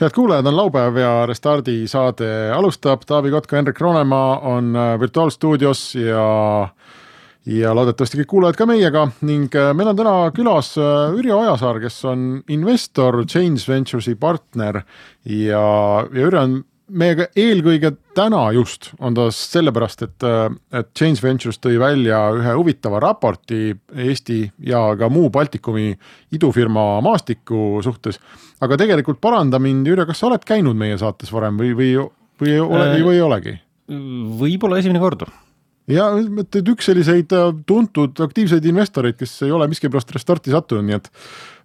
[0.00, 5.94] Head kuulajad, on laupäev ja Restardi saade alustab, Taavi Kotka, Henrik Roonemaa on äh, virtuaalstuudios
[5.94, 6.68] ja
[7.46, 9.06] ja loodetavasti kõik kuulajad ka meiega.
[9.26, 14.82] Ning äh, meil on täna külas äh, Ürjo Ojasaar, kes on investor, Change Ventures'i partner.
[15.24, 15.64] Ja,
[16.06, 16.56] ja Ürjo on
[16.90, 20.26] meiega eelkõige täna just on ta sellepärast, et,
[20.74, 25.92] et Change Ventures tõi välja ühe huvitava raporti Eesti ja ka muu Baltikumi
[26.34, 28.20] idufirma maastiku suhtes.
[28.60, 31.92] aga tegelikult paranda mind, Jüri, kas sa oled käinud meie saates varem või, või,
[32.40, 33.60] või ole, või, või ei olegi?
[34.40, 35.24] võib-olla esimene kord
[35.90, 40.86] ja et, et üks selliseid äh, tuntud aktiivseid investoreid, kes ei ole miskipärast Restarti sattunud,
[40.86, 41.10] nii et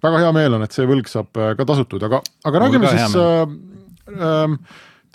[0.06, 3.18] väga hea meel on, et see võlg saab äh, ka tasutud, aga, aga räägime siis
[3.22, 3.56] äh,
[4.16, 4.58] äh,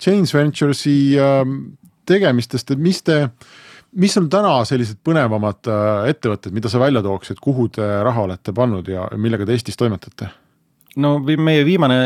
[0.01, 1.41] Change Ventures'i äh,
[2.09, 3.23] tegemistest, et mis te,
[4.01, 8.55] mis on täna sellised põnevamad äh, ettevõtted, mida sa välja tooksid, kuhu te raha olete
[8.57, 10.31] pannud ja millega te Eestis toimetate?
[10.99, 11.97] No meie viimane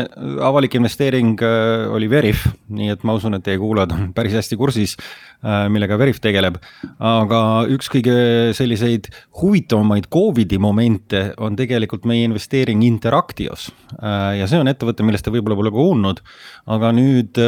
[0.46, 4.58] avalik investeering äh, oli Veriff, nii et ma usun, et teie kuulajad on päris hästi
[4.58, 4.94] kursis,
[5.42, 6.60] äh, millega Veriff tegeleb.
[7.02, 7.40] aga
[7.72, 8.16] üks kõige
[8.56, 9.08] selliseid
[9.40, 13.70] huvitavamaid Covidi momente on tegelikult meie investeering Interactios.
[13.98, 16.22] Äh, ja see on ettevõte, millest te võib-olla pole kuulnud,
[16.70, 17.40] aga nüüd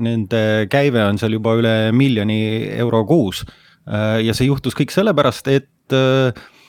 [0.00, 2.40] nende käive on seal juba üle miljoni
[2.78, 3.44] euro kuus.
[3.88, 5.96] ja see juhtus kõik sellepärast, et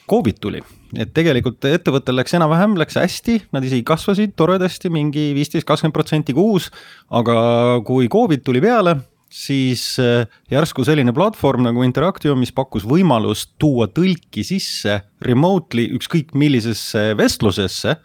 [0.08, 0.62] Covid tuli
[0.98, 6.34] et tegelikult ettevõttel läks enam-vähem, läks hästi, nad isegi kasvasid toredasti, mingi viisteist, kakskümmend protsenti
[6.36, 6.70] kuus.
[7.10, 8.96] aga kui Covid tuli peale,
[9.30, 16.34] siis äh, järsku selline platvorm nagu Interactio, mis pakkus võimalust tuua tõlki sisse remotely ükskõik
[16.34, 17.96] millisesse vestlusesse,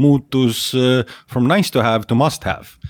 [0.00, 2.80] muutus äh, from nice to have to must have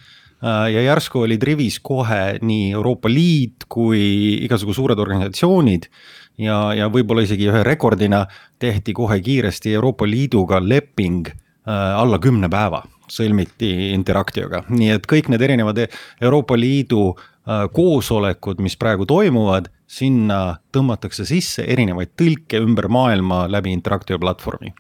[0.45, 5.91] äh, ja järsku olid rivis kohe nii Euroopa Liit kui igasugu suured organisatsioonid
[6.41, 8.25] ja, ja võib-olla isegi ühe rekordina
[8.61, 11.37] tehti kohe kiiresti Euroopa Liiduga leping äh,
[11.73, 12.85] alla kümne päeva.
[13.11, 15.81] Sõlmiti Interactioga, nii et kõik need erinevad
[16.23, 23.75] Euroopa Liidu äh, koosolekud, mis praegu toimuvad, sinna tõmmatakse sisse erinevaid tõlke ümber maailma läbi
[23.75, 24.71] Interactio platvormi.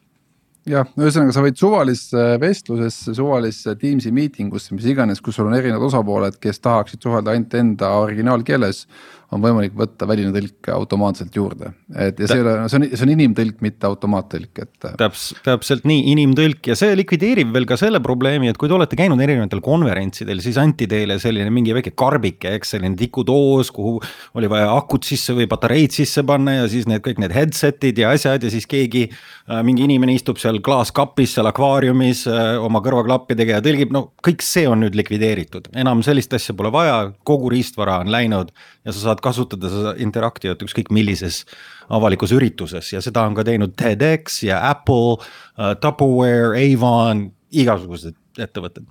[0.68, 5.56] Jah, ühesõnaga sa võid suvalisse vestlusesse, suvalisse Teamsi meeting usse, mis iganes, kus sul on
[5.56, 8.84] erinevad osapooled, kes tahaksid suhelda ainult enda originaalkeeles
[9.30, 11.72] on võimalik võtta väline tõlk automaatselt juurde.
[11.94, 14.88] et ja see ei ole, see on, see on inimtõlk, mitte automaattõlk, et.
[14.98, 18.98] täps-, täpselt nii, inimtõlk ja see likvideerib veel ka selle probleemi, et kui te olete
[18.98, 23.98] käinud erinevatel konverentsidel, siis anti teile selline mingi väike karbike, eks, selline tikudoos, kuhu
[24.38, 28.10] oli vaja akut sisse või patareid sisse panna ja siis need kõik need headset'id ja
[28.16, 29.06] asjad ja siis keegi.
[29.50, 34.42] Äh, mingi inimene istub seal klaaskapis seal akvaariumis äh, oma kõrvaklappidega ja tõlgib, no kõik
[34.44, 38.50] see on nüüd likvideeritud, enam sellist asja pole vaja, kogu riistvara on läinud
[38.84, 41.44] ja sa saad saad kasutada seda Interactiot ükskõik millises
[41.92, 48.86] avalikus ürituses ja seda on ka teinud TEDx ja Apple uh,, Tupperware, Avon, igasugused ettevõtted.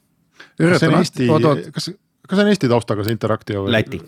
[0.58, 1.30] kas see on Eesti,
[1.74, 1.92] kas,
[2.28, 3.74] kas see on Eesti taustaga see Interactio või?
[3.74, 4.04] Läti.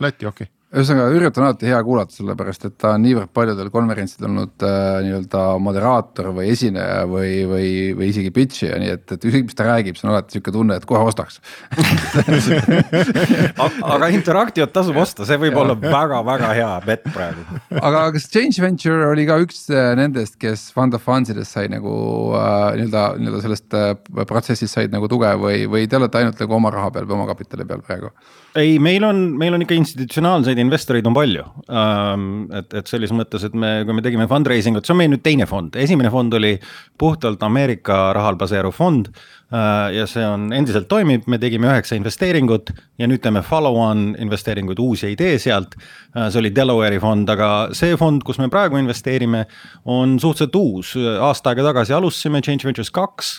[0.00, 3.70] Läti, okei okay ühesõnaga Ürit on alati hea kuulata, sellepärast et ta on niivõrd paljudel
[3.72, 9.06] konverentsidel olnud äh, nii-öelda moderaator või esineja või, või, või isegi pitch'i ja nii et,
[9.16, 11.40] et ükskõik, mis ta räägib, see on alati sihuke tunne, et kohe ostaks
[13.94, 15.62] aga Interactiot tasub osta, see võib ja.
[15.62, 17.46] olla väga-väga hea bett praegu.
[17.88, 21.72] aga kas Change Venture oli ka üks äh, nendest, kes Fund of Funds idest sai
[21.72, 21.94] nagu
[22.36, 23.94] äh, nii-öelda, nii-öelda sellest äh,
[24.28, 27.30] protsessist said nagu tuge või, või te olete ainult nagu oma raha peal või oma
[27.32, 28.12] kapitali peal praegu?
[28.58, 32.28] ei, meil on, meil on ikka institutsionaalseid investoreid on palju ähm,.
[32.54, 35.24] et, et selles mõttes, et me, kui me tegime fundraising ut, see on meie nüüd
[35.24, 36.54] teine fond, esimene fond oli
[36.98, 39.10] puhtalt Ameerika rahal baseeruv fond.
[39.48, 42.68] Ja see on endiselt toimib, me tegime üheksa investeeringut
[43.00, 46.26] ja nüüd teeme follow-on investeeringuid, uusi ei tee sealt äh,.
[46.28, 49.46] see oli Delaware'i fond, aga see fond, kus me praegu investeerime,
[49.88, 53.30] on suhteliselt uus, aasta aega tagasi alustasime Change Ventures kaks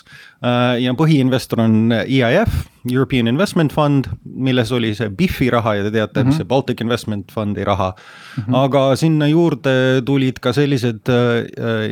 [0.42, 2.56] äh, ja põhiinvestor on EIF
[2.90, 6.40] European Investment Fund, milles oli see BIF-i raha ja te teate mm, -hmm.
[6.40, 8.42] see Baltic Investment Fundi raha mm.
[8.42, 8.56] -hmm.
[8.64, 11.86] aga sinna juurde tulid ka sellised äh,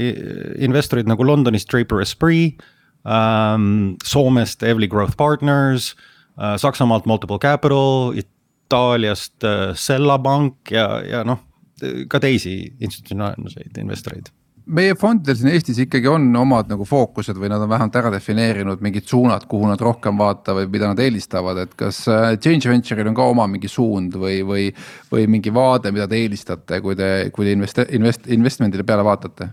[0.59, 2.59] investorid nagu Londonist Draper Esprit
[3.07, 5.95] ähm,, Soomest Evely Growth Partners
[6.39, 11.45] äh,, Saksamaalt Multiple Capital, Itaaliast Sella Pank ja, ja noh,
[12.11, 14.33] ka teisi institutsionaalseid investoreid
[14.69, 18.83] meie fondidel siin Eestis ikkagi on omad nagu fookused või nad on vähemalt ära defineerinud
[18.85, 23.17] mingid suunad, kuhu nad rohkem vaatavad mida nad eelistavad, et kas äh, Change Venture'il on
[23.17, 24.69] ka oma mingi suund või, või.
[25.13, 29.49] või mingi vaade, mida te eelistate, kui te, kui te invest-, invest-, investment'ile peale vaatate?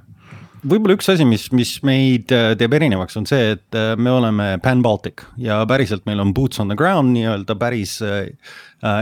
[0.66, 4.48] Võib-olla üks asi, mis, mis meid äh, teeb erinevaks, on see, et äh, me oleme
[4.64, 8.30] pan-Baltic ja päriselt meil on boots on the ground nii-öelda päris äh,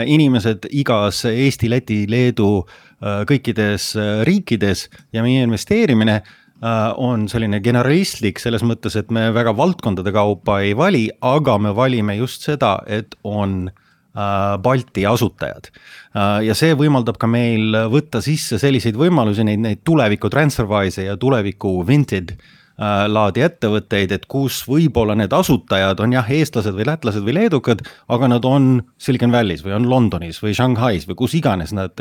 [0.10, 4.88] inimesed igas Eesti, Läti, Leedu äh, kõikides äh, riikides.
[5.16, 10.76] Ja meie investeerimine äh, on selline generalistlik selles mõttes, et me väga valdkondade kaupa ei
[10.78, 13.83] vali, aga me valime just seda, et on äh, Äh,
[14.14, 15.70] Balti asutajad.
[16.14, 21.16] Äh, ja see võimaldab ka meil võtta sisse selliseid võimalusi, neid, neid tuleviku Transferwise'e ja
[21.18, 27.26] tuleviku Vinted äh, laadi ettevõtteid, et kus võib-olla need asutajad on jah, eestlased või lätlased
[27.26, 27.82] või leedukad,
[28.14, 28.70] aga nad on
[29.02, 31.98] Silicon Valley's või on Londonis või Shanghai's või kus iganes nad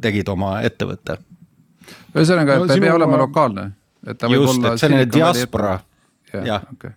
[0.00, 1.18] tegid oma ettevõtte.
[2.14, 3.70] ühesõnaga, et ta ei pea olema lokaalne.
[4.06, 5.80] just, et selline diaspora,
[6.32, 6.94] jah okay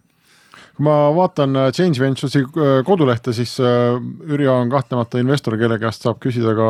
[0.74, 3.94] kui ma vaatan äh, Change Ventures'i äh, kodulehte, siis äh,
[4.26, 6.70] Ürjo on kahtlemata investor, kelle käest saab küsida ka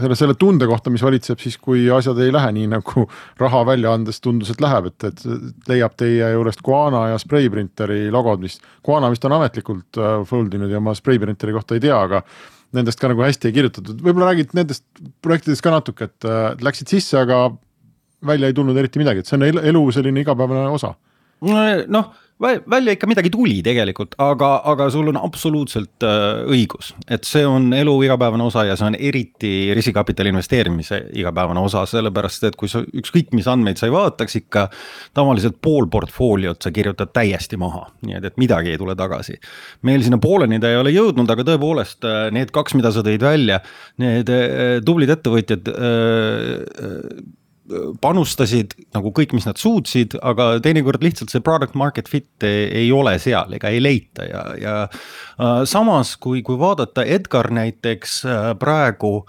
[0.00, 3.04] selle, selle tunde kohta, mis valitseb siis, kui asjad ei lähe nii, nagu
[3.42, 8.40] raha välja andes tundus, et läheb, et, et leiab teie juurest Guana ja Sprayprinteri logod,
[8.44, 8.56] mis,
[8.86, 12.22] Guana vist on ametlikult fold inud ja ma Sprayprinteri kohta ei tea, aga
[12.72, 14.86] nendest ka nagu hästi ei kirjutatud, võib-olla räägid nendest
[15.20, 17.50] projektidest ka natuke, et läksid sisse, aga
[18.24, 20.94] välja ei tulnud eriti midagi, et see on elu selline igapäevane osa.
[21.92, 22.12] noh
[22.42, 27.70] välja ikka midagi tuli tegelikult, aga, aga sul on absoluutselt äh, õigus, et see on
[27.76, 32.82] elu igapäevane osa ja see on eriti riskikapitali investeerimise igapäevane osa, sellepärast et kui sa
[32.82, 34.68] ükskõik mis andmeid sa ei vaataks ikka.
[35.14, 39.38] tavaliselt pool portfooliot sa kirjutad täiesti maha, nii et, et midagi ei tule tagasi.
[39.82, 43.22] meil sinna pooleni ta ei ole jõudnud, aga tõepoolest äh, need kaks, mida sa tõid
[43.22, 43.60] välja,
[44.02, 45.70] need äh, tublid ettevõtjad
[48.02, 53.14] panustasid nagu kõik, mis nad suutsid, aga teinekord lihtsalt see product market fit ei ole
[53.22, 59.20] seal ega ei leita ja, ja äh, samas, kui, kui vaadata Edgar näiteks äh, praegu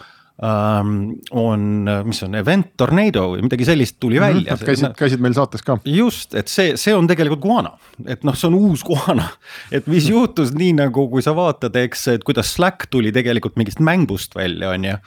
[0.42, 4.58] ähm, on, mis on Event Tornado või midagi sellist tuli mm -hmm, välja.
[4.66, 5.78] käisid, käisid meil saates ka.
[5.86, 7.78] just, et see, see on tegelikult Guana,
[8.08, 9.30] et noh, see on uus Guana,
[9.72, 13.80] et mis juhtus nii nagu, kui sa vaatad, eks, et kuidas Slack tuli tegelikult mingist
[13.80, 14.98] mängust välja, on ju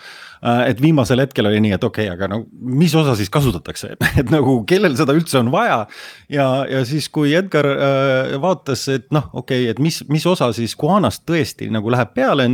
[0.43, 4.33] et viimasel hetkel oli nii, et okei okay,, aga no mis osa siis kasutatakse, et
[4.33, 5.85] nagu kellel seda üldse on vaja.
[6.33, 10.50] ja, ja siis, kui Edgar äh, vaatas, et noh, okei okay,, et mis, mis osa
[10.56, 12.49] siis Guanast tõesti nagu läheb peale,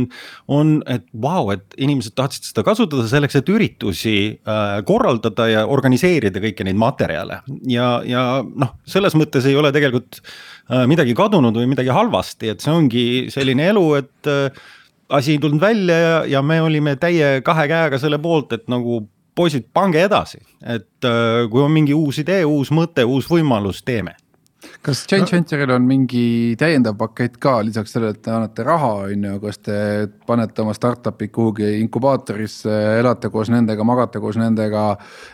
[0.51, 5.65] on, et vau wow,, et inimesed tahtsid seda kasutada selleks, et üritusi äh, korraldada ja
[5.69, 11.57] organiseerida kõiki neid materjale ja, ja noh, selles mõttes ei ole tegelikult äh, midagi kadunud
[11.57, 14.63] või midagi halvasti, et see ongi selline elu, et äh,
[15.09, 19.03] asi ei tulnud välja ja, ja me olime täie kahe käega selle poolt, et nagu
[19.35, 24.15] poisid, pange edasi, et äh, kui on mingi uus idee, uus mõte, uus võimalus, teeme
[24.83, 29.27] kas Change Venture'il on mingi täiendav pakett ka lisaks sellele, et te annate raha, on
[29.27, 29.77] ju, kas te
[30.27, 34.85] panete oma startup'i kuhugi inkubaatorisse, elate koos nendega, magate koos nendega.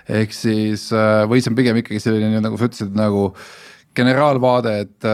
[0.09, 3.31] ehk siis äh, või see on pigem ikkagi selline nagu sa ütlesid nagu
[3.95, 5.07] generaalvaade, et,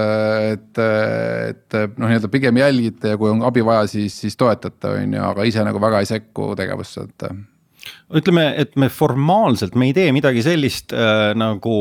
[0.52, 5.16] et, et noh, nii-öelda pigem jälgite ja kui on abi vaja, siis, siis toetate, on
[5.16, 7.30] ju, aga ise nagu väga ei sekku tegevusse, et.
[8.22, 11.78] ütleme, et me formaalselt, me ei tee midagi sellist äh, nagu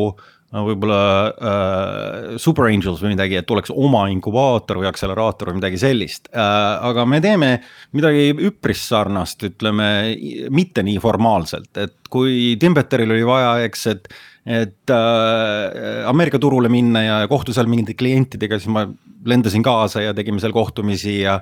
[0.54, 0.99] võib-olla
[1.35, 6.45] äh, Super Angels või midagi, et oleks oma inkubaator või akseleraator või midagi sellist äh,.
[6.90, 7.49] aga me teeme
[7.97, 9.88] midagi üpris sarnast, ütleme
[10.54, 14.09] mitte nii formaalselt, et kui Timbetteril oli vaja, eks, et
[14.47, 18.85] et äh, Ameerika turule minna ja kohtuda seal mingite klientidega, siis ma
[19.25, 21.39] lendasin kaasa ja tegime seal kohtumisi ja.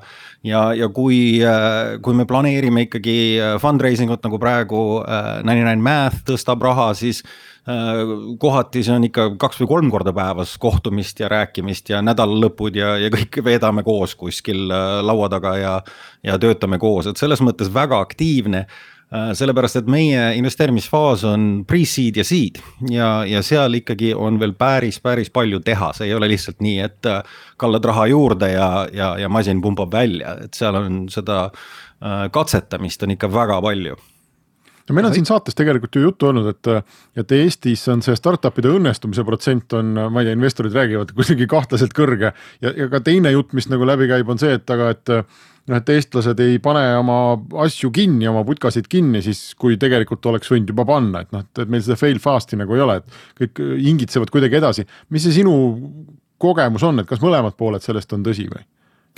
[0.47, 5.67] ja, ja kui äh,, kui me planeerime ikkagi äh, fundraising ut nagu praegu äh, Ninety
[5.67, 7.25] Nine Math tõstab raha, siis
[7.67, 8.05] äh,
[8.39, 12.95] kohati see on ikka kaks või kolm korda päevas kohtumist ja rääkimist ja nädalalõpud ja,
[13.03, 15.77] ja kõik veedame koos kuskil äh, laua taga ja.
[16.23, 18.69] ja töötame koos, et selles mõttes väga aktiivne
[19.13, 22.61] sellepärast, et meie investeerimisfaas on pre-seed ja seed.
[22.91, 26.79] Ja, ja seal ikkagi on veel päris, päris palju teha, see ei ole lihtsalt nii,
[26.87, 27.21] et äh,
[27.61, 33.05] kallad raha juurde ja, ja, ja masin pumbab välja, et seal on seda äh, katsetamist
[33.05, 33.99] on ikka väga palju.
[34.89, 36.91] No meil on siin saates tegelikult ju juttu olnud, et,
[37.21, 41.95] et Eestis on see startup'ide õnnestumise protsent on, ma ei tea, investorid räägivad kuidagi kahtlaselt
[41.95, 42.33] kõrge.
[42.65, 45.15] Ja, ja ka teine jutt, mis nagu läbi käib, on see, et aga, et
[45.71, 47.19] noh, et eestlased ei pane oma
[47.65, 51.71] asju kinni, oma putkasid kinni, siis kui tegelikult oleks võinud juba panna, et noh, et
[51.71, 54.87] meil seda fail fast'i nagu ei ole, et kõik hingitsevad kuidagi edasi.
[55.11, 55.55] mis see sinu
[56.43, 58.65] kogemus on, et kas mõlemad pooled sellest on tõsi või?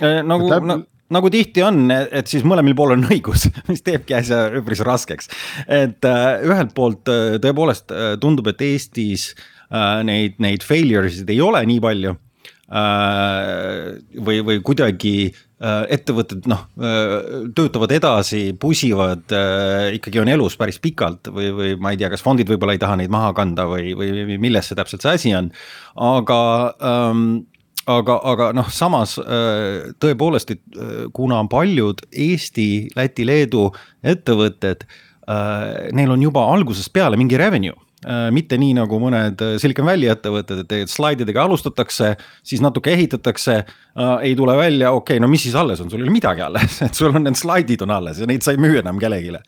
[0.03, 0.69] Äh, nagu läbi...
[0.69, 0.81] no,
[1.15, 5.31] nagu tihti on, et siis mõlemal pool on õigus, mis teebki asja üpris raskeks.
[5.67, 11.29] et äh, ühelt poolt äh, tõepoolest äh, tundub, et Eestis äh, neid, neid failure sid
[11.33, 12.15] ei ole nii palju.
[12.65, 17.13] Või, või kuidagi äh, ettevõtted noh äh,
[17.55, 22.25] töötavad edasi, pusivad äh, ikkagi on elus päris pikalt või, või ma ei tea, kas
[22.25, 25.51] fondid võib-olla ei taha neid maha kanda või, või milles see täpselt see asi on,
[26.01, 26.39] aga
[26.81, 27.27] ähm,
[27.85, 33.67] aga, aga noh, samas äh, tõepoolest, et äh, kuna paljud Eesti, Läti, Leedu
[34.05, 34.87] ettevõtted,
[35.29, 37.77] äh, neil on juba algusest peale mingi revenue.
[37.77, 37.84] Äh,
[38.33, 42.11] mitte nii nagu mõned äh, Silicon Valley ettevõtted, et tegelikult slaididega alustatakse,
[42.45, 46.03] siis natuke ehitatakse äh,, ei tule välja, okei okay,, no mis siis alles on, sul
[46.03, 48.61] ei ole midagi alles, et sul on need slaidid on alles ja neid sa ei
[48.61, 49.43] müü enam kellelegi äh,.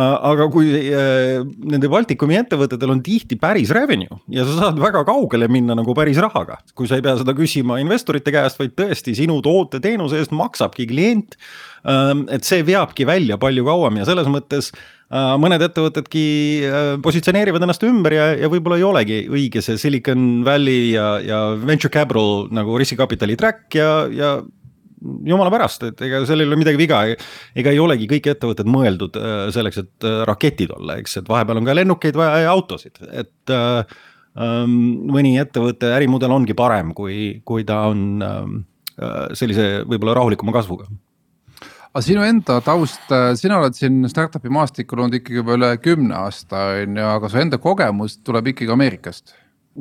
[0.00, 5.50] aga kui äh, nende Baltikumi ettevõtetel on tihti päris revenue ja sa saad väga kaugele
[5.52, 9.40] minna nagu päris rahaga, kui sa ei pea seda küsima investorite käest, vaid tõesti sinu
[9.44, 11.36] toote-teenuse eest maksabki klient
[11.84, 12.14] äh,.
[12.32, 16.24] et see veabki välja palju kauem ja selles mõttes Äh, mõned ettevõtedki
[16.68, 21.38] äh, positsioneerivad ennast ümber ja, ja võib-olla ei olegi õige see Silicon Valley ja, ja
[21.56, 24.34] venture capital nagu riskikapitali track ja, ja
[25.24, 27.00] jumala pärast, et ega seal ei ole midagi viga,
[27.56, 31.70] ega ei olegi kõik ettevõtted mõeldud äh, selleks, et raketid olla, eks, et vahepeal on
[31.70, 33.98] ka lennukeid vaja ja autosid, et äh,
[34.36, 38.42] ähm, mõni ettevõtte ärimudel ongi parem, kui, kui ta on äh,
[39.38, 40.90] sellise võib-olla rahulikuma kasvuga
[41.92, 46.16] aga sinu enda taust, äh, sina oled siin startup'i maastikul olnud ikkagi juba üle kümne
[46.20, 49.36] aasta on ju, aga su enda kogemus tuleb ikkagi Ameerikast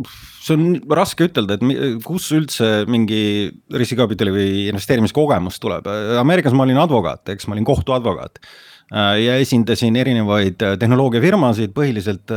[0.05, 5.87] see on raske ütelda, et kus üldse mingi riskikapitali või investeerimiskogemus tuleb,
[6.21, 8.41] Ameerikas ma olin advokaat, eks ma olin kohtuadvokaat.
[8.87, 12.31] Äh, ja esindasin erinevaid äh, tehnoloogiafirmasid, põhiliselt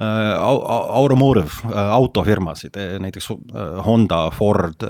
[0.00, 3.28] automotive autofirmasid, näiteks
[3.84, 4.86] Honda, Ford,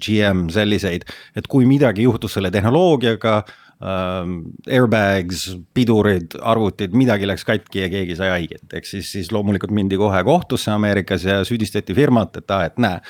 [0.00, 1.04] GM, selliseid.
[1.36, 3.42] et kui midagi juhtus selle tehnoloogiaga
[3.82, 4.38] ähm,
[4.70, 9.98] airbags, pidurid, arvutid, midagi läks katki ja keegi sai haiget, ehk siis, siis loomulikult mindi
[10.00, 13.02] kohe kohtusse Ameerikas ja süüdistati firmat, et aa, et näe.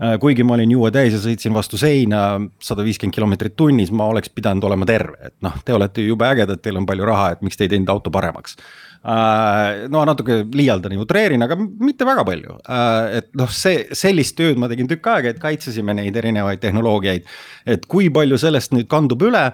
[0.00, 2.24] Äh, kuigi ma olin juue täis ja sõitsin vastu seina
[2.62, 6.62] sada viiskümmend kilomeetrit tunnis, ma oleks pidanud olema terve, et noh, te olete jube ägedad,
[6.64, 10.94] teil on palju raha, et miks te ei teinud auto paremaks äh, no natuke liialdan
[10.96, 12.56] ja utreerin, aga mitte väga palju.
[12.64, 17.28] Äh, et noh, see, sellist tööd ma tegin tükk aega, et kaitsesime neid erinevaid tehnoloogiaid.
[17.66, 19.44] et kui palju sellest nüüd kandub üle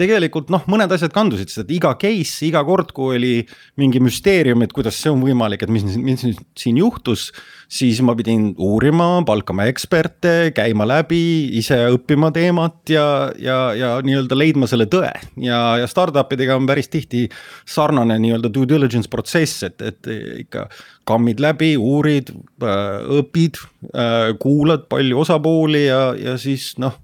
[0.00, 3.32] tegelikult noh, mõned asjad kandusid, sest iga case, iga kord, kui oli
[3.80, 6.24] mingi müsteerium, et kuidas see on võimalik, et mis, mis
[6.58, 7.30] siin juhtus.
[7.72, 14.36] siis ma pidin uurima, palkama eksperte, käima läbi, ise õppima teemat ja, ja, ja nii-öelda
[14.36, 15.12] leidma selle tõe.
[15.40, 17.28] ja, ja startup idega on päris tihti
[17.64, 20.12] sarnane nii-öelda due diligence protsess, et, et
[20.46, 20.66] ikka
[21.08, 22.32] kammid läbi, uurid,
[22.64, 23.60] äh, õpid,
[23.92, 26.96] äh, kuulad palju osapooli ja, ja siis noh,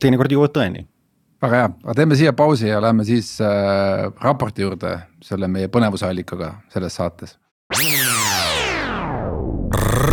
[0.00, 0.86] teinekord jõuad tõeni
[1.42, 6.54] väga hea, aga teeme siia pausi ja lähme siis äh, raporti juurde selle meie põnevusallikaga
[6.72, 7.36] selles saates.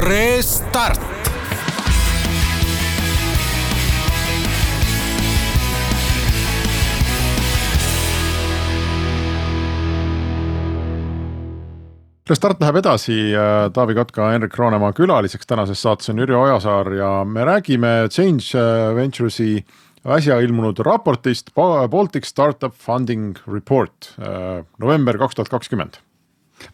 [0.09, 1.19] Restart.
[12.29, 17.11] Restart läheb edasi, äh, Taavi Kotka, Henrik Roonemaa külaliseks tänases saates on Jüri Ojasaar ja
[17.25, 19.63] me räägime Change äh, Ventures'i
[20.07, 25.99] äsja ilmunud raportist Baltic Startup Funding Report äh, november kaks tuhat kakskümmend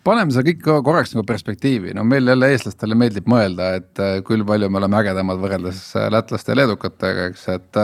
[0.05, 4.45] paneme seda kõik korraks nagu perspektiivi, no meil jälle eestlastele meeldib mõelda, et äh, küll
[4.47, 7.81] palju me oleme ägedamad võrreldes äh, lätlaste ja leedukatega, eks, et.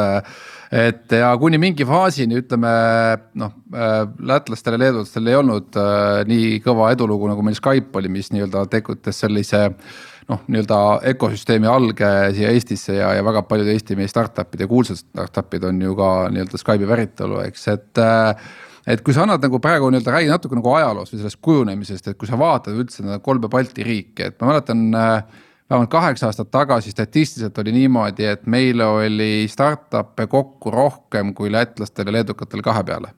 [0.81, 2.71] et ja kuni mingi faasini ütleme
[3.39, 3.51] noh,
[4.31, 5.79] lätlastel ja leedulastel ei olnud
[6.29, 9.65] nii kõva edulugu, nagu meil Skype oli, mis nii-öelda tegutas sellise
[10.31, 10.79] noh, nii-öelda
[11.11, 15.81] ökosüsteemi alge siia Eestisse ja, ja väga paljud Eesti meie startup'id ja kuulsad startup'id on
[15.83, 18.03] ju ka nii-öelda Skype'i päritolu, eks, et
[18.87, 22.17] et kui sa annad nagu praegu nii-öelda räägi natuke nagu ajaloost või sellest kujunemisest, et
[22.19, 25.23] kui sa vaatad üldse neid kolme Balti riiki, et ma mäletan äh,
[25.71, 32.09] vähemalt kaheksa aastat tagasi statistiliselt oli niimoodi, et meil oli startup'e kokku rohkem kui lätlastel
[32.09, 33.13] ja leedukatel kahe peale.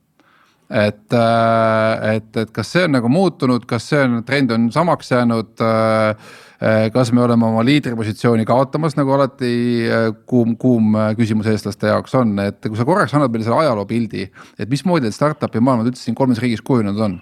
[0.69, 5.11] Et, äh, et, et kas see on nagu muutunud, kas see on, trend on samaks
[5.11, 6.31] jäänud äh,
[6.93, 9.51] kas me oleme oma liidripositsiooni kaotamas, nagu alati
[9.89, 13.59] äh, kuum, kuum äh, küsimus eestlaste jaoks on, et kui sa korraks annad meile selle
[13.65, 14.27] ajaloopildi,
[14.59, 17.19] et mismoodi need startup'i maailmad üldse siin kolmes riigis kujunenud on?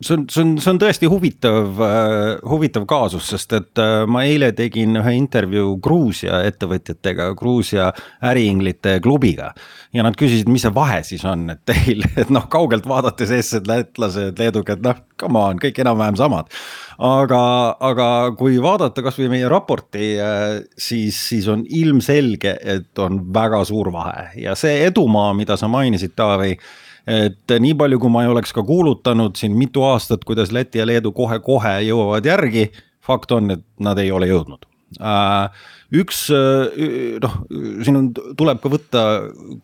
[0.00, 4.22] See on, see on, see on tõesti huvitav äh,, huvitav kaasus, sest et äh, ma
[4.28, 7.90] eile tegin ühe intervjuu Gruusia ettevõtjatega, Gruusia
[8.30, 9.52] äriinglite klubiga.
[9.92, 13.70] ja nad küsisid, mis see vahe siis on, et teil, et noh, kaugelt vaadates eestlased,
[13.70, 16.52] lätlased, leedukad, noh, come on, kõik enam-vähem samad.
[16.98, 17.42] aga,
[17.90, 23.90] aga kui vaadata kasvõi meie raporti äh,, siis, siis on ilmselge, et on väga suur
[23.94, 26.54] vahe ja see edumaa, mida sa mainisid, Taavi
[27.08, 30.86] et nii palju, kui ma ei oleks ka kuulutanud siin mitu aastat, kuidas Läti ja
[30.88, 32.68] Leedu kohe-kohe jõuavad järgi,
[33.04, 34.66] fakt on, et nad ei ole jõudnud
[35.00, 37.36] äh, üks äh, noh,
[37.84, 39.04] siin on, tuleb ka võtta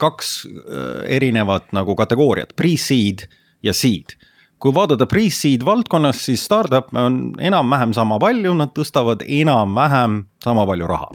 [0.00, 3.26] kaks äh, erinevat nagu kategooriat, pre-seed
[3.64, 4.16] ja seed.
[4.58, 10.88] kui vaadata pre-seed valdkonnas, siis startup'e on enam-vähem sama palju, nad tõstavad enam-vähem sama palju
[10.88, 11.12] raha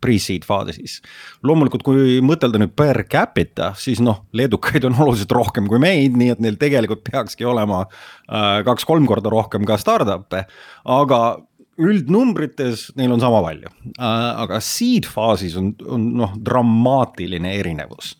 [0.00, 1.00] pre-seed faasis.
[1.46, 6.34] loomulikult, kui mõtelda nüüd per capita, siis noh, leedukaid on oluliselt rohkem kui meid, nii
[6.34, 10.46] et neil tegelikult peakski olema äh, kaks-kolm korda rohkem ka startup'e,
[10.84, 11.20] aga
[11.80, 13.70] üldnumbrites neil on sama palju.
[13.96, 18.16] Äh,, aga seed faasis on, on noh, dramaatiline erinevus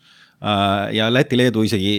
[0.93, 1.93] ja Läti-Leedu isegi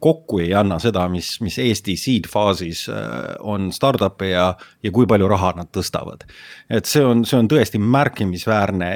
[0.00, 4.46] kokku ei anna seda, mis, mis Eesti seed faasis äh, on startup'e ja,
[4.82, 6.24] ja kui palju raha nad tõstavad.
[6.70, 8.90] et see on, see on tõesti märkimisväärne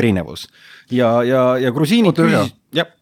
[0.00, 0.46] erinevus.
[0.90, 2.96] Ja, ja, ja grusiinid küsis, jah.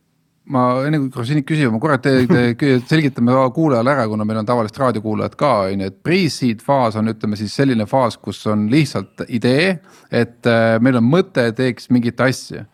[0.49, 4.49] Ma enne kui Grusiinid küsib, ma korra te, te selgitame kuulajale ära, kuna meil on
[4.49, 8.65] tavalist raadiokuulajat ka on ju, et pre-seed faas on, ütleme siis selline faas, kus on
[8.73, 9.75] lihtsalt idee,
[10.09, 12.65] et äh, meil on mõte, teeks mingit asja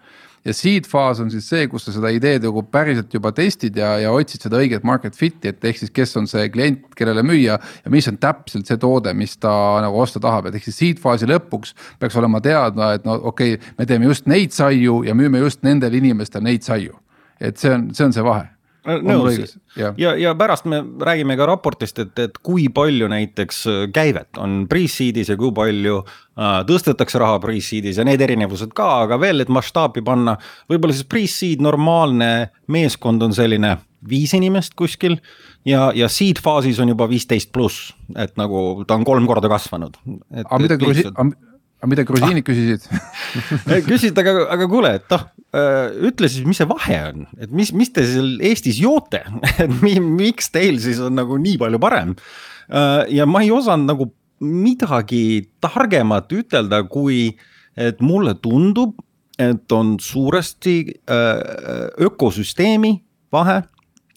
[0.45, 3.95] ja seed faas on siis see, kus sa seda ideed nagu päriselt juba testid ja,
[4.03, 7.59] ja otsid seda õiget market fit'i, et ehk siis, kes on see klient, kellele müüa
[7.59, 9.53] ja mis on täpselt see toode, mis ta
[9.85, 13.57] nagu osta tahab, et ehk siis seed faasi lõpuks peaks olema teadma, et no okei
[13.57, 17.01] okay,, me teeme just neid saiu ja müüme just nendele inimestele neid saiu.
[17.41, 18.54] et see on, see on see vahe
[18.85, 23.81] nõus ja, ja, ja pärast me räägime ka raportist, et, et kui palju näiteks äh,
[23.95, 29.19] käivet on pre-seed'is ja kui palju äh, tõstetakse raha pre-seed'is ja need erinevused ka, aga
[29.21, 30.37] veel, et mastaapi panna.
[30.71, 32.31] võib-olla siis pre-seed normaalne
[32.73, 33.77] meeskond on selline
[34.09, 35.17] viis inimest kuskil
[35.65, 39.97] ja, ja seed faasis on juba viisteist pluss, et nagu ta on kolm korda kasvanud.
[40.45, 41.19] aga midagi lihtsalt
[41.85, 42.85] aga mida grusiinid küsisid?
[43.89, 47.75] Küsisid, aga, aga kuule, et noh, äh, ütle siis, mis see vahe on, et mis,
[47.77, 49.21] mis te seal Eestis joote?
[49.63, 52.15] Et mi, miks teil siis on nagu nii palju parem.
[52.73, 54.09] Äh, ja ma ei osanud nagu
[54.45, 57.29] midagi targemat ütelda, kui
[57.77, 58.97] et mulle tundub,
[59.41, 60.77] et on suuresti
[61.11, 62.97] äh, ökosüsteemi
[63.35, 63.61] vahe.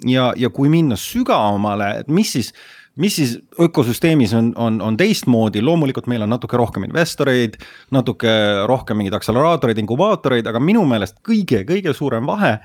[0.08, 2.52] Ja, ja kui minna sügavamale, et mis siis
[2.98, 7.58] mis siis ökosüsteemis on, on, on teistmoodi, loomulikult meil on natuke rohkem investoreid,
[7.94, 8.32] natuke
[8.70, 12.58] rohkem mingeid akseleraatoreid, inkubaatoreid, aga minu meelest kõige-kõige suurem vahe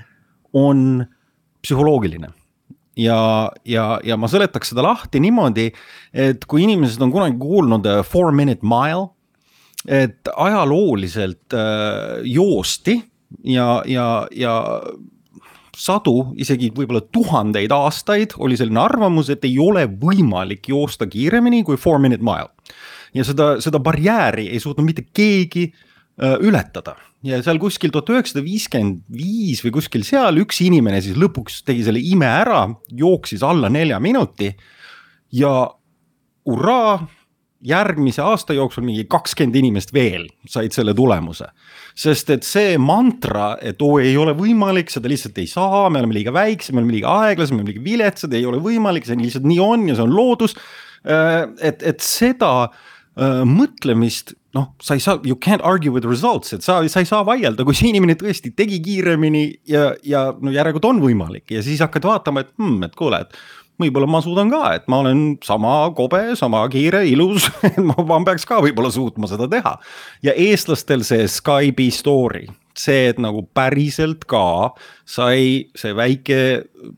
[0.57, 1.03] on
[1.62, 2.33] psühholoogiline.
[2.99, 5.71] Ja, ja, ja ma seletaks seda lahti niimoodi,
[6.12, 9.09] et kui inimesed on kunagi kuulnud uh, four minute mile,
[9.88, 12.99] et ajalooliselt äh, joosti
[13.49, 14.59] ja, ja, ja
[15.79, 21.81] sadu, isegi võib-olla tuhandeid aastaid oli selline arvamus, et ei ole võimalik joosta kiiremini kui
[21.81, 22.51] four minute mile.
[23.15, 28.45] ja seda, seda barjääri ei suutnud mitte keegi äh, ületada ja seal kuskil tuhat üheksasada
[28.45, 33.71] viiskümmend viis või kuskil seal üks inimene siis lõpuks tegi selle ime ära, jooksis alla
[33.73, 34.51] nelja minuti
[35.33, 35.53] ja
[36.49, 36.99] hurraa
[37.62, 41.46] järgmise aasta jooksul mingi kakskümmend inimest veel said selle tulemuse.
[41.94, 46.16] sest et see mantra, et oo ei ole võimalik, seda lihtsalt ei saa, me oleme
[46.16, 49.48] liiga väiksed, me oleme liiga aeglased, me oleme liiga viletsad, ei ole võimalik, see lihtsalt
[49.48, 50.57] nii on ja see on loodus.
[51.05, 56.53] Äh, et, et seda äh, mõtlemist noh, sa ei saa, you can't argue with results,
[56.53, 60.53] et sa, sa ei saa vaielda, kui see inimene tõesti tegi kiiremini ja, ja no
[60.53, 63.38] järelikult on võimalik ja siis hakkad vaatama, et hmm, et kuule, et
[63.81, 67.49] võib-olla ma suudan ka, et ma olen sama kobe, sama kiire, ilus
[67.89, 69.77] ma, ma peaks ka võib-olla suutma seda teha.
[70.25, 72.45] ja eestlastel see Skype'i story,
[72.79, 74.73] see, et nagu päriselt ka
[75.09, 76.39] sai see väike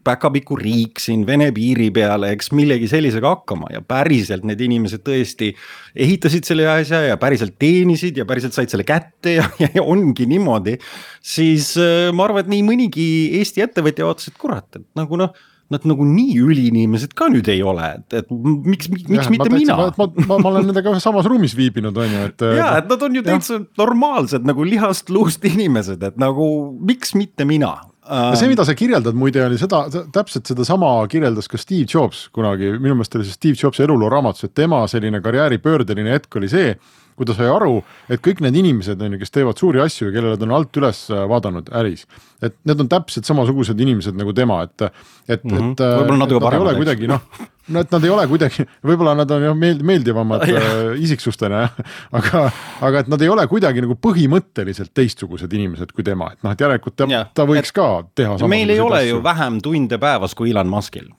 [0.07, 5.51] päkapiku riik siin Vene piiri peale, eks millegi sellisega hakkama ja päriselt need inimesed tõesti
[5.95, 10.29] ehitasid selle asja ja päriselt teenisid ja päriselt said selle kätte ja, ja, ja ongi
[10.31, 10.77] niimoodi.
[11.23, 13.09] siis äh, ma arvan, et nii mõnigi
[13.41, 15.35] Eesti ettevõtja vaatas, et kurat, et nagu noh
[15.72, 19.57] nad nagu nii üliinimesed ka nüüd ei ole, et, et miks, miks, miks mitte ma
[19.57, 19.79] mina?
[19.96, 22.46] ma, ma, ma olen nendega samas ruumis viibinud, on ju, et.
[22.61, 26.46] ja, et nad on ju täitsa normaalsed nagu lihast luust inimesed, et nagu
[26.85, 31.61] miks mitte mina ja see, mida sa kirjeldad, muide oli seda, täpselt sedasama kirjeldas ka
[31.61, 36.12] Steve Jobs kunagi, minu meelest oli see Steve Jobsi eluloo raamatus, et tema selline karjääripöördeline
[36.12, 36.74] hetk oli see,
[37.14, 37.79] kui ta sai aru,
[38.11, 40.81] et kõik need inimesed on ju, kes teevad suuri asju ja kellele ta on alt
[40.81, 42.07] üles vaadanud äris.
[42.42, 44.83] et need on täpselt samasugused inimesed nagu tema, et,
[45.29, 45.72] et mm, -hmm.
[45.72, 45.85] et.
[45.85, 46.77] võib-olla natuke paremad.
[46.77, 47.22] kuidagi noh,
[47.68, 51.83] no et nad ei ole kuidagi, võib-olla nad on jah meeld-, meeldivamad äh, isiksustena jah,
[52.12, 52.44] aga,
[52.81, 56.64] aga et nad ei ole kuidagi nagu põhimõtteliselt teistsugused inimesed kui tema, et noh, et
[56.66, 58.38] järelikult ta, ta võiks et, ka teha.
[58.50, 59.16] meil ei ole asju.
[59.16, 61.12] ju vähem tunde päevas kui Elon Muskil.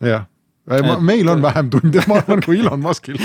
[0.00, 0.28] jah
[0.78, 1.02] et...
[1.04, 3.18] meil on vähem tunde, ma arvan, kui Elon Muskil.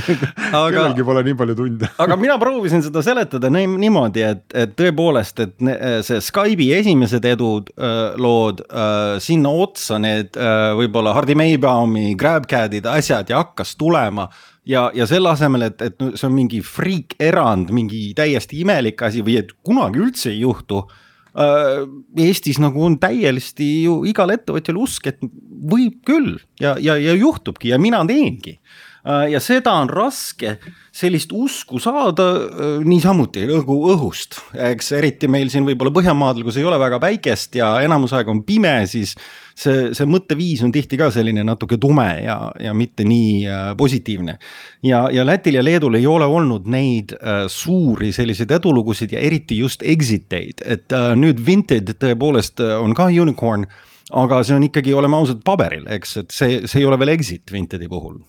[0.52, 1.90] Kellelgi pole nii palju tunde.
[2.02, 5.68] aga mina proovisin seda seletada nii, niimoodi, et, et tõepoolest, et
[6.06, 13.44] see Skype'i esimesed edulood äh, sinna otsa need äh, võib-olla Hardi Maybaumi GrabCAD-id, asjad ja
[13.44, 14.28] hakkas tulema.
[14.68, 19.40] Ja, ja selle asemel, et, et see on mingi friik-erand, mingi täiesti imelik asi või
[19.40, 21.01] et kunagi üldse ei juhtu Äh,
[21.32, 25.22] Eestis nagu on täiesti ju igal ettevõtjal usk, et
[25.72, 28.58] võib küll ja, ja, ja juhtubki ja mina teengi.
[29.02, 30.58] Äh, ja seda on raske
[30.94, 36.66] sellist usku saada äh, niisamuti nagu õhust, eks eriti meil siin võib-olla Põhjamaadel, kus ei
[36.68, 39.16] ole väga päikest ja enamus aega on pime, siis
[39.54, 44.38] see, see mõtteviis on tihti ka selline natuke tume ja, ja mitte nii äh, positiivne.
[44.82, 49.58] ja, ja Lätil ja Leedul ei ole olnud neid äh, suuri selliseid edulugusid ja eriti
[49.58, 53.66] just exit eid, et äh, nüüd Vinted tõepoolest on ka unicorn
[54.12, 57.52] aga see on ikkagi, oleme ausad, paberil, eks, et see, see ei ole veel exit
[57.52, 58.20] Vintedi puhul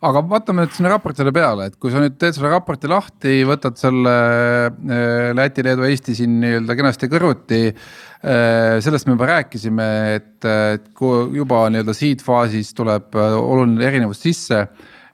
[0.00, 3.76] aga vaatame nüüd sinna raportile peale, et kui sa nüüd teed selle raporti lahti, võtad
[3.80, 4.14] selle
[4.70, 7.60] äh, Läti, Leedu, Eesti siin nii-öelda kenasti kõrvuti.
[7.68, 13.84] Äh, sellest me juba rääkisime, et, et kui juba nii-öelda seed faasis tuleb äh, oluline
[13.90, 14.64] erinevus sisse.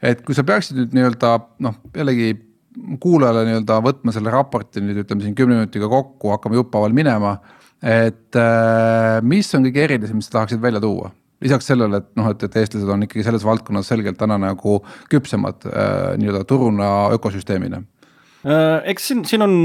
[0.07, 1.35] et kui sa peaksid nüüd nii-öelda
[1.67, 2.35] noh, jällegi
[3.03, 7.39] kuulajale nii-öelda võtma selle raporti nüüd ütleme siin kümne minutiga kokku, hakkame jupphaaval minema.
[7.83, 8.39] et
[9.23, 11.11] mis on kõige erilisem, mis sa tahaksid välja tuua?
[11.45, 14.79] Lisaks sellele, et noh, et, et eestlased on ikkagi selles valdkonnas selgelt täna nagu
[15.13, 17.83] küpsemad äh, nii-öelda turuna ökosüsteemina
[18.47, 19.57] äh, eks siin, siin on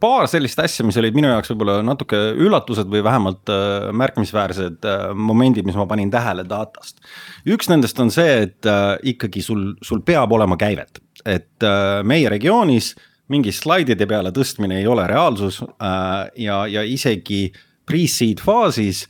[0.00, 4.84] paar sellist asja, mis olid minu jaoks võib-olla natuke üllatused või vähemalt äh, märkimisväärsed
[5.16, 7.00] momendid, mis ma panin tähele datast.
[7.48, 8.70] üks nendest on see, et
[9.14, 11.64] ikkagi sul, sul peab olema käivet, et
[12.04, 12.92] meie regioonis
[13.32, 17.46] mingi slaidide peale tõstmine ei ole reaalsus ja, ja isegi
[17.88, 19.06] pre-seed faasis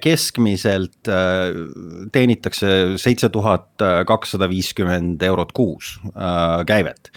[0.00, 1.56] keskmiselt äh,
[2.14, 7.10] teenitakse seitse tuhat kakssada viiskümmend eurot kuus äh, käivet.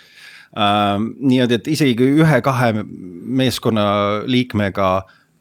[0.51, 2.73] nii et, isegi ühe-kahe
[3.39, 4.89] meeskonnaliikmega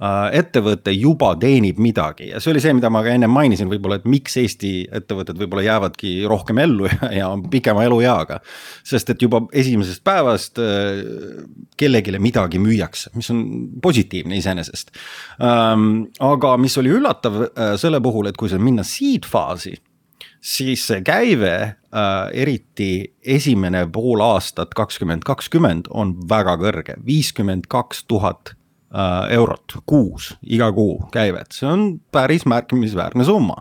[0.00, 4.06] ettevõte juba teenib midagi ja see oli see, mida ma ka ennem mainisin, võib-olla, et
[4.08, 8.40] miks Eesti ettevõtted võib-olla jäävadki rohkem ellu ja on pikema elueaga.
[8.84, 10.60] sest et juba esimesest päevast
[11.76, 13.44] kellelegi midagi müüakse, mis on
[13.82, 14.90] positiivne iseenesest.
[15.38, 17.44] aga mis oli üllatav
[17.80, 19.76] selle puhul, et kui sa minna seed faasi
[20.40, 28.06] siis see käive äh,, eriti esimene pool aastat kakskümmend kakskümmend on väga kõrge, viiskümmend kaks
[28.08, 28.59] tuhat äh,
[29.30, 33.60] eurot kuus, iga kuu käivet, see on päris märkimisväärne summa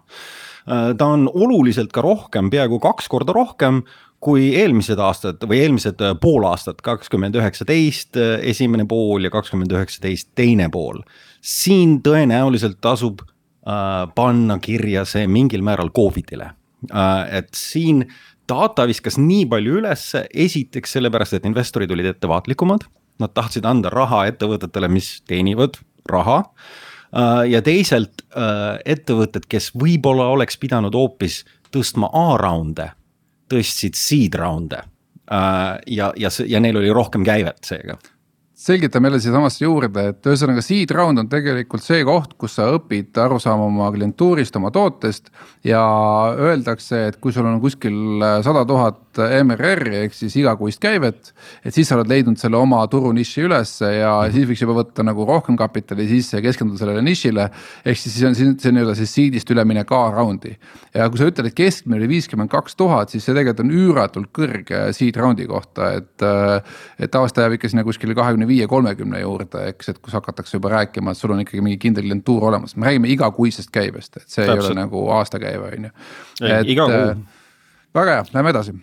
[0.65, 0.95] äh,.
[0.97, 3.83] ta on oluliselt ka rohkem, peaaegu kaks korda rohkem
[4.23, 9.71] kui eelmised aastad või eelmised äh, pool aastat, kakskümmend üheksateist äh, esimene pool ja kakskümmend
[9.75, 11.01] üheksateist teine pool.
[11.41, 16.51] siin tõenäoliselt tasub äh, panna kirja see mingil määral Covidile
[16.91, 18.05] äh,, et siin
[18.49, 22.87] data viskas nii palju ülesse, esiteks sellepärast, et investorid olid ettevaatlikumad.
[23.19, 25.79] Nad tahtsid anda raha ettevõtetele, mis teenivad
[26.09, 27.49] raha äh,.
[27.51, 32.91] ja teisalt äh, ettevõtted, kes võib-olla oleks pidanud hoopis tõstma A-raunde
[33.49, 37.97] tõstsid seed round'e äh, ja, ja, ja neil oli rohkem käivet seega
[38.59, 43.15] selgitame jälle siiasamasse juurde, et ühesõnaga seed round on tegelikult see koht, kus sa õpid
[43.23, 45.31] aru saama oma klientuurist, oma tootest.
[45.63, 45.79] ja
[46.35, 48.99] öeldakse, et kui sul on kuskil sada tuhat
[49.43, 51.33] MRR-i ehk siis igakuist käivet.
[51.65, 54.33] et siis sa oled leidnud selle oma turuniši ülesse ja -hmm.
[54.33, 57.49] siis võiks juba võtta nagu rohkem kapitali sisse ja keskenduda sellele nišile.
[57.85, 60.57] ehk siis see on, see on nii-öelda siis seed'ist üleminek A-round'i.
[60.93, 64.31] ja kui sa ütled, et keskmine oli viiskümmend kaks tuhat, siis see tegelikult on üüratult
[64.33, 66.27] kõrge seed round'i kohta, et.
[66.99, 70.69] et aasta jääb ikka sinna kuskile kahekümne viie, kolmekümne juurde, eks, et kus hakatakse juba
[70.69, 74.45] rääkima, et sul on ikkagi mingi kindel klientuur olemas, me räägime igakuisest käibest, et see
[74.45, 74.63] Täpselt.
[74.63, 75.91] ei ole nagu aastakäive, on ju.
[76.43, 77.17] äh,
[77.95, 78.77] väga hea, lähme edasi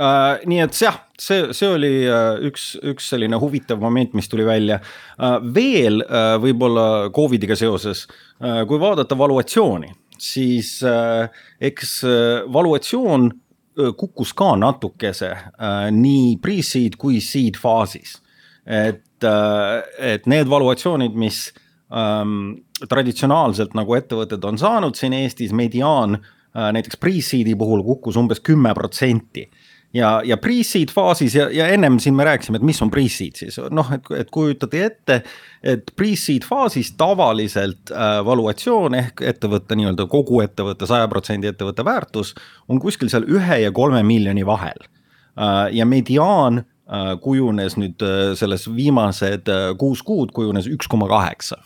[0.00, 4.46] Uh, nii et jah, see, see oli uh, üks, üks selline huvitav moment, mis tuli
[4.48, 5.34] välja uh,.
[5.44, 11.26] veel uh, võib-olla Covidiga seoses uh,, kui vaadata valuatsiooni, siis uh,
[11.60, 12.14] eks uh,
[12.48, 18.16] valuatsioon uh, kukkus ka natukese uh, nii pre-seed kui seed faasis.
[18.64, 21.50] et uh,, et need valuatsioonid, mis
[21.92, 22.54] um,
[22.88, 28.72] traditsionaalselt nagu ettevõtted on saanud siin Eestis, mediaan uh, näiteks pre-seed'i puhul kukkus umbes kümme
[28.72, 29.50] protsenti
[29.94, 33.58] ja, ja pre-seed faasis ja, ja ennem siin me rääkisime, et mis on pre-seed siis
[33.74, 35.20] noh, et, et kujutate ette,
[35.62, 42.34] et pre-seed faasis tavaliselt äh, valuatsioon ehk ettevõtte nii-öelda kogu ettevõtte saja protsendi ettevõtte väärtus
[42.68, 45.66] on kuskil seal ühe ja kolme miljoni vahel äh,.
[45.74, 51.60] ja mediaan äh, kujunes nüüd äh, selles viimased äh, kuus kuud kujunes üks koma kaheksa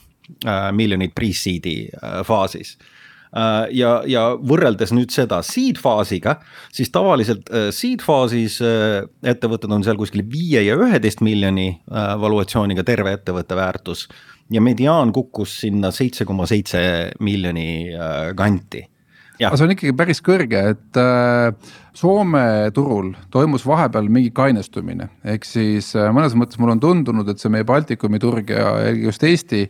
[0.46, 2.90] äh, miljonit pre-seed'i äh, faasis Äh,
[3.74, 6.38] ja, ja võrreldes nüüd seda seed faasiga,
[6.74, 12.84] siis tavaliselt äh, seed faasis äh, ettevõtted on seal kuskil viie ja üheteist miljoni valuatsiooniga
[12.86, 14.08] terve ettevõtte väärtus.
[14.50, 17.94] ja mediaan kukkus sinna seitse koma seitse miljoni
[18.36, 18.84] kanti
[19.40, 25.44] aga see on ikkagi päris kõrge, et äh, Soome turul toimus vahepeal mingi kainestumine, ehk
[25.46, 29.60] siis äh, mõnes mõttes mulle on tundunud, et see meie Baltikumi turg ja just Eesti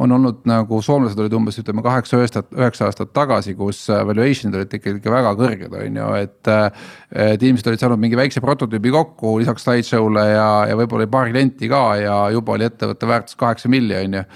[0.00, 4.76] on olnud nagu soomlased olid umbes ütleme kaheksa, üheksa aastat tagasi, kus äh, valuation'id olid
[4.76, 6.52] ikkagi väga kõrged, on ju, et.
[7.16, 11.32] et inimesed olid saanud mingi väikse prototüübi kokku lisaks slideshow'le ja, ja võib-olla oli paar
[11.32, 14.26] klienti ka ja juba oli ettevõtte väärtus kaheksa milli, on ju.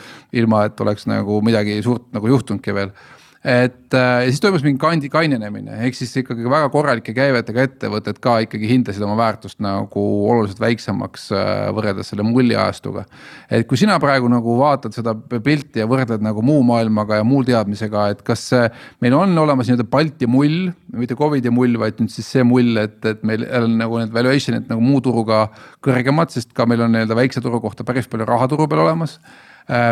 [0.40, 2.96] ilma, et oleks nagu midagi suurt nagu juhtunudki veel
[3.44, 8.16] et äh, ja siis toimus mingi kandi kainenemine, ehk siis ikkagi väga korralike käivetega ettevõtted
[8.24, 13.04] ka ikkagi hindasid oma väärtust nagu oluliselt väiksemaks äh, võrreldes selle mulliajastuga.
[13.52, 17.44] et kui sina praegu nagu vaatad seda pilti ja võrdled nagu muu maailmaga ja muu
[17.44, 18.48] teadmisega, et kas
[19.04, 22.96] meil on olemas nii-öelda Balti mull, mitte Covidi mull, vaid nüüd siis see mull, et,
[23.04, 25.50] et meil on nagu need valuation'id nagu muu turuga
[25.84, 29.20] kõrgemad, sest ka meil on nii-öelda väikse turu kohta päris palju raha turu peal olemas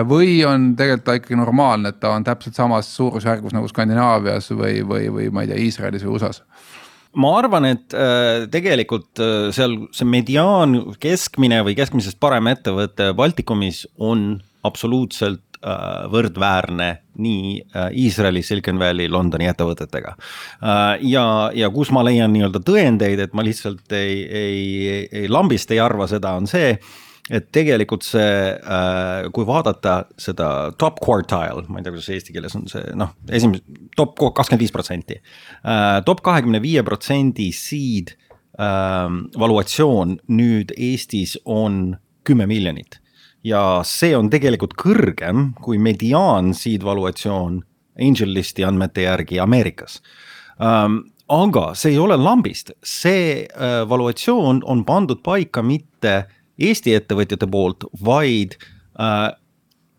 [0.08, 4.82] või on tegelikult ta ikkagi normaalne, et ta on täpselt samas suurusjärgus nagu Skandinaavias või,
[4.84, 6.42] või, või ma ei tea, Iisraelis või USA-s?
[7.12, 13.86] ma arvan, et äh, tegelikult äh, seal see mediaan, keskmine või keskmisest parem ettevõte Baltikumis
[14.00, 16.88] on absoluutselt võrdväärne
[17.22, 17.50] nii
[17.94, 20.16] Iisraeli, Silicon Valley, Londoni ettevõtetega.
[21.06, 25.78] ja, ja kus ma leian nii-öelda tõendeid, et ma lihtsalt ei, ei, ei lambist ei
[25.78, 26.74] arva seda, on see
[27.30, 32.56] et tegelikult see, äh, kui vaadata seda top quartile, ma ei tea, kuidas eesti keeles
[32.58, 33.62] on see noh, esimene
[33.98, 35.20] top kakskümmend viis protsenti.
[35.62, 38.16] Äh, top kahekümne viie protsendi seed
[38.58, 42.98] ähm, valuatsioon nüüd Eestis on kümme miljonit.
[43.42, 47.56] ja see on tegelikult kõrgem kui mediaan seed valuatsioon
[47.98, 49.96] Angel Listi andmete järgi Ameerikas
[50.62, 56.96] um, aga see ei ole lambist, see äh, valuatsioon on pandud paika mitte äh, Eesti
[56.98, 58.58] ettevõtjate poolt, vaid
[59.00, 59.32] äh,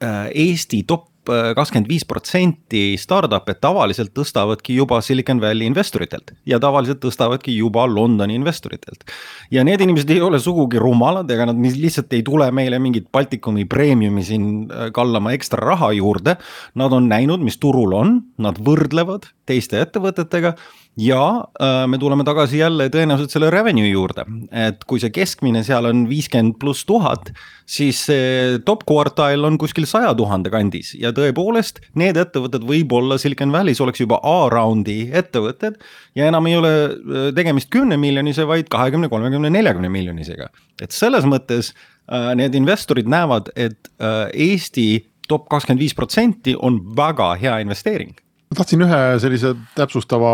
[0.04, 6.60] äh, Eesti top äh, kakskümmend viis protsenti startup'e tavaliselt tõstavadki juba Silicon Valley investoritelt ja
[6.62, 9.08] tavaliselt tõstavadki juba Londoni investoritelt.
[9.52, 13.66] ja need inimesed ei ole sugugi rumalad, ega nad lihtsalt ei tule meile mingit Baltikumi
[13.66, 16.38] preemiumi siin äh, kallama ekstra raha juurde.
[16.76, 20.56] Nad on näinud, mis turul on, nad võrdlevad teiste ettevõtetega
[20.98, 25.88] ja äh, me tuleme tagasi jälle tõenäoliselt selle revenue juurde, et kui see keskmine seal
[25.90, 27.32] on viiskümmend pluss tuhat,
[27.66, 30.94] siis see top quartile on kuskil saja tuhande kandis.
[31.00, 35.80] Ja tõepoolest need ettevõtted võib-olla Silicon Valley's oleks juba A-raundi ettevõtted.
[36.18, 40.52] Ja enam ei ole äh, tegemist kümne miljonise, vaid kahekümne, kolmekümne, neljakümne miljonisega.
[40.82, 47.34] et selles mõttes äh, need investorid näevad, et Eesti top kakskümmend viis protsenti on väga
[47.40, 48.14] hea investeering
[48.54, 50.32] ma tahtsin ühe sellise täpsustava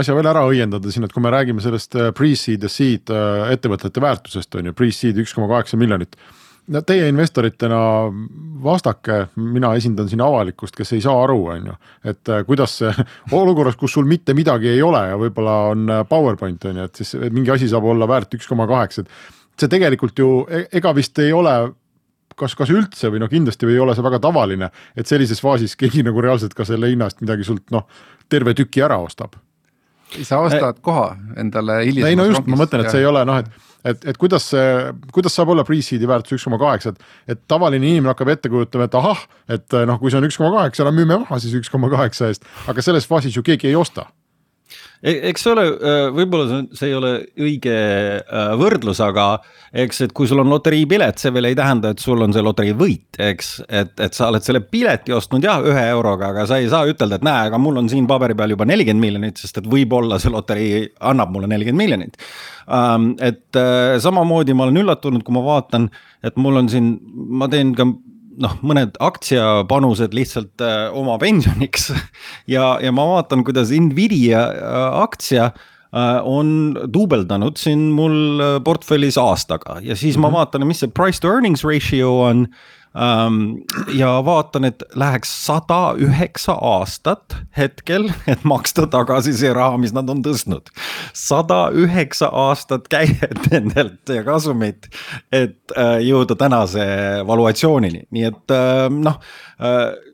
[0.00, 3.52] asja veel ära õiendada siin, et kui me räägime sellest äh, pre-seed ja seed äh,
[3.54, 6.18] ettevõtete väärtusest on ju, pre-seed üks koma kaheksa miljonit.
[6.74, 7.78] no teie investoritena
[8.64, 11.76] vastake, mina esindan siin avalikkust, kes ei saa aru, on ju,
[12.10, 12.90] et äh, kuidas see
[13.40, 17.14] olukorras, kus sul mitte midagi ei ole ja võib-olla on PowerPoint on ju, et siis
[17.30, 21.22] mingi asi saab olla väärt üks koma kaheksa, et see tegelikult ju e-, ega vist
[21.22, 21.54] ei ole
[22.38, 26.04] kas, kas üldse või noh, kindlasti ei ole see väga tavaline, et sellises faasis keegi
[26.06, 27.86] nagu reaalselt ka selle hinna eest midagi sult noh,
[28.32, 29.36] terve tüki ära ostab.
[30.22, 33.40] sa ostad koha endale hilisemas ei no just, ma mõtlen, et see ei ole noh,
[33.42, 34.68] et et, et kuidas see,
[35.12, 38.88] kuidas saab olla pre-seed'i väärtus üks koma kaheksa, et, et tavaline inimene hakkab ette kujutama,
[38.88, 39.24] et ahah,
[39.58, 42.30] et noh, kui see on üks koma kaheksa, no müüme maha siis üks koma kaheksa
[42.32, 44.06] eest, aga selles faasis ju keegi ei osta
[45.04, 47.10] eks see ole, äh, võib-olla see ei ole
[47.40, 49.26] õige äh, võrdlus, aga
[49.84, 52.76] eks, et kui sul on loteriipilet, see veel ei tähenda, et sul on see loterii
[52.78, 53.50] võit, eks.
[53.68, 57.20] et, et sa oled selle pileti ostnud jah, ühe euroga, aga sa ei saa ütelda,
[57.20, 60.32] et näe, aga mul on siin paberi peal juba nelikümmend miljonit, sest et võib-olla see
[60.32, 60.82] loterii
[61.12, 62.18] annab mulle nelikümmend miljonit.
[62.72, 63.60] Ähm, et
[64.00, 65.90] samamoodi ma olen üllatunud, kui ma vaatan,
[66.24, 67.90] et mul on siin, ma teen ka
[68.40, 71.90] noh, mõned aktsiapanused lihtsalt äh, oma pensioniks
[72.54, 79.80] ja, ja ma vaatan, kuidas Nvidia äh, aktsia äh, on duubeldanud siin mul portfellis aastaga
[79.80, 80.22] ja siis mm -hmm.
[80.22, 80.36] ma mhm.
[80.40, 82.48] vaatan, mis see price to earnings ratio on.
[83.94, 90.10] Ja vaatan, et läheks sada üheksa aastat hetkel, et maksta tagasi see raha, mis nad
[90.10, 90.70] on tõstnud.
[91.12, 94.88] sada üheksa aastat käivet nendelt ja kasumit,
[95.32, 96.86] et äh, jõuda tänase
[97.26, 99.18] valuatsioonini, nii et äh, noh
[99.58, 100.13] äh,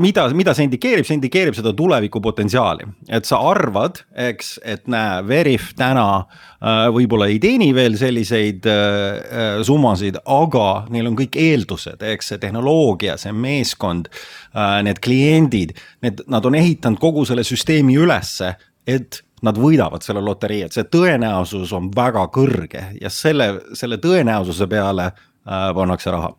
[0.00, 5.74] mida, mida see indikeerib, see indikeerib seda tulevikupotentsiaali, et sa arvad, eks, et näe, Veriff
[5.78, 12.32] täna äh, võib-olla ei teeni veel selliseid äh, summasid, aga neil on kõik eeldused, eks
[12.32, 15.74] see tehnoloogia, see meeskond äh,, need kliendid,
[16.04, 18.54] need, nad on ehitanud kogu selle süsteemi ülesse,
[18.88, 24.68] et nad võidavad selle loterii, et see tõenäosus on väga kõrge ja selle, selle tõenäosuse
[24.70, 26.34] peale äh, pannakse raha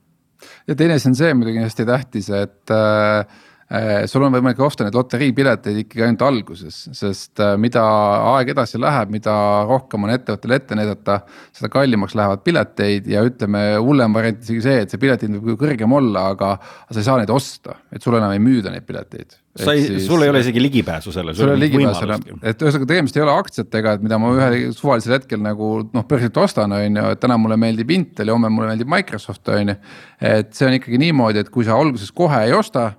[0.68, 3.26] ja teine asi on see muidugi hästi tähtis, et äh,
[4.12, 7.84] sul on võimalik osta neid loteriipileteid ikkagi ainult alguses, sest äh, mida
[8.34, 9.36] aeg edasi läheb, mida
[9.70, 11.22] rohkem on ettevõttel ette näidata,
[11.56, 15.62] seda kallimaks lähevad pileteid ja ütleme, hullem variant isegi see, et see piletihind võib küll
[15.70, 16.58] kõrgem olla, aga
[16.90, 20.22] sa ei saa neid osta, et sul enam ei müüda neid pileteid sa ei, sul
[20.24, 21.36] ei ole isegi ligipääsu sellele.
[21.36, 25.18] sul ei ole ligipääsu, et ühesõnaga tegemist ei ole aktsiatega, et mida ma ühel suvalisel
[25.18, 28.72] hetkel nagu noh, börsilt ostan, on ju, et täna mulle meeldib Intel ja homme mulle
[28.72, 29.78] meeldib Microsoft, on ju.
[30.32, 32.94] et see on ikkagi niimoodi, et kui sa alguses kohe ei osta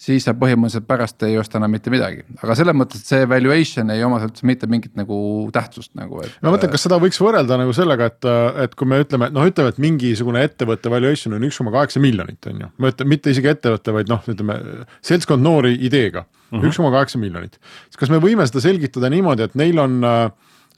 [0.00, 3.92] siis sa põhimõtteliselt pärast ei osta enam mitte midagi, aga selles mõttes, et see valuation
[3.92, 5.18] ei oma üldse mitte mingit nagu
[5.52, 6.38] tähtsust nagu, et.
[6.40, 8.28] ma mõtlen, kas seda võiks võrrelda nagu sellega, et,
[8.64, 12.00] et kui me ütleme, et noh, ütleme, et mingisugune ettevõtte valuation on üks koma kaheksa
[12.02, 12.70] miljonit, on ju.
[12.80, 14.56] ma ütlen, mitte isegi ettevõte, vaid noh, ütleme
[15.06, 16.70] seltskond noori ideega, mhm.
[16.70, 17.60] üks koma kaheksa miljonit.
[18.00, 20.22] kas me võime seda selgitada niimoodi, et neil on äh,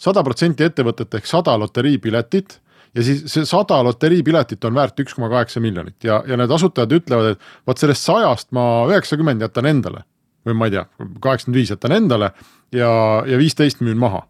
[0.02, 2.58] sada protsenti ettevõtet ehk sada loteriipiletit
[2.96, 6.92] ja siis see sada loteriipiletit on väärt üks koma kaheksa miljonit ja, ja need asutajad
[6.98, 10.05] ütlevad, et vot sellest sajast ma üheksakümmend jätan endale.
[10.46, 10.85] või ma ei tea,
[11.22, 12.33] kaheksakümmend viis jätan endale
[12.74, 12.92] ja,
[13.26, 14.26] ja viisteist müün maha.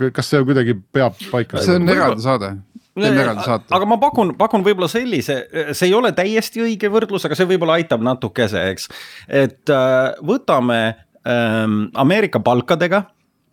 [0.00, 1.60] kas see kuidagi peab paika?
[1.60, 2.54] see on eraldi saade
[3.70, 5.36] aga ma pakun, pakun võib-olla sellise,
[5.72, 8.88] see ei ole täiesti õige võrdlus, aga see võib-olla aitab natukese, eks.
[9.28, 10.80] et äh, võtame
[11.22, 13.04] ähm, Ameerika palkadega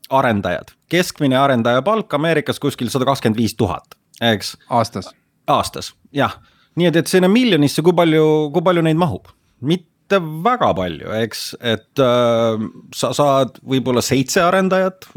[0.10, 4.56] arendajad, keskmine arendaja palk Ameerikas kuskil sada kakskümmend viis tuhat, eks.
[4.69, 5.10] aastas.
[5.47, 6.38] aastas, jah,
[6.77, 9.30] nii et, et sinna miljonisse, kui palju, kui palju neid mahub?
[9.67, 15.10] mitte väga palju, eks, et äh, sa saad võib-olla seitse arendajat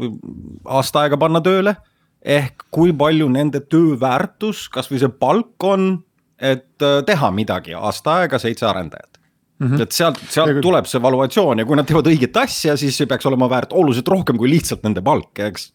[0.65, 1.75] aasta aega panna tööle.
[2.21, 6.03] ehk kui palju nende töö väärtus, kasvõi see palk on,
[6.37, 9.21] et äh, teha midagi aasta aega seitse arendajat
[9.61, 9.67] mm.
[9.67, 9.81] -hmm.
[9.81, 13.09] et sealt, sealt ja, tuleb see valuatsioon ja kui nad teevad õiget asja, siis see
[13.09, 15.71] peaks olema väärt oluliselt rohkem kui lihtsalt nende palk, eks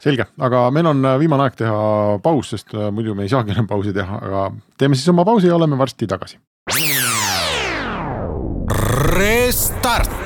[0.00, 1.82] selge, aga meil on äh, viimane aeg teha
[2.24, 4.46] paus, sest äh, muidu me ei saagi enam pausi teha, aga
[4.80, 6.40] teeme siis oma pausi ja oleme varsti tagasi.
[9.20, 10.19] Restart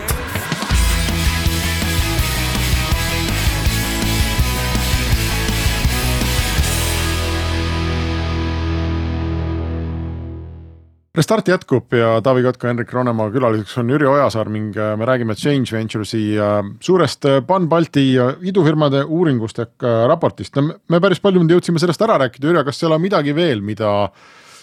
[11.15, 15.37] Restart jätkub ja Taavi Kotka, Henrik Ronemaa külaliseks on Jüri Ojasaar ning äh, me räägime
[15.39, 18.03] Change Ventures'i äh, suurest äh, Pan-Balti
[18.51, 20.59] idufirmade uuringust ehk raportist.
[20.59, 23.63] no me päris palju nüüd jõudsime sellest ära rääkida, Jüri, kas seal on midagi veel,
[23.63, 23.93] mida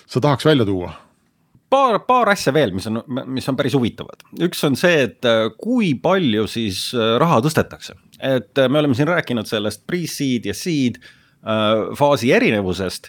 [0.04, 0.92] sa tahaks välja tuua?
[1.72, 3.00] paar, paar asja veel, mis on,
[3.32, 4.28] mis on päris huvitavad.
[4.50, 6.90] üks on see, et kui palju siis
[7.24, 11.00] raha tõstetakse, et me oleme siin rääkinud sellest pre-seed ja seed
[11.96, 13.08] faasi erinevusest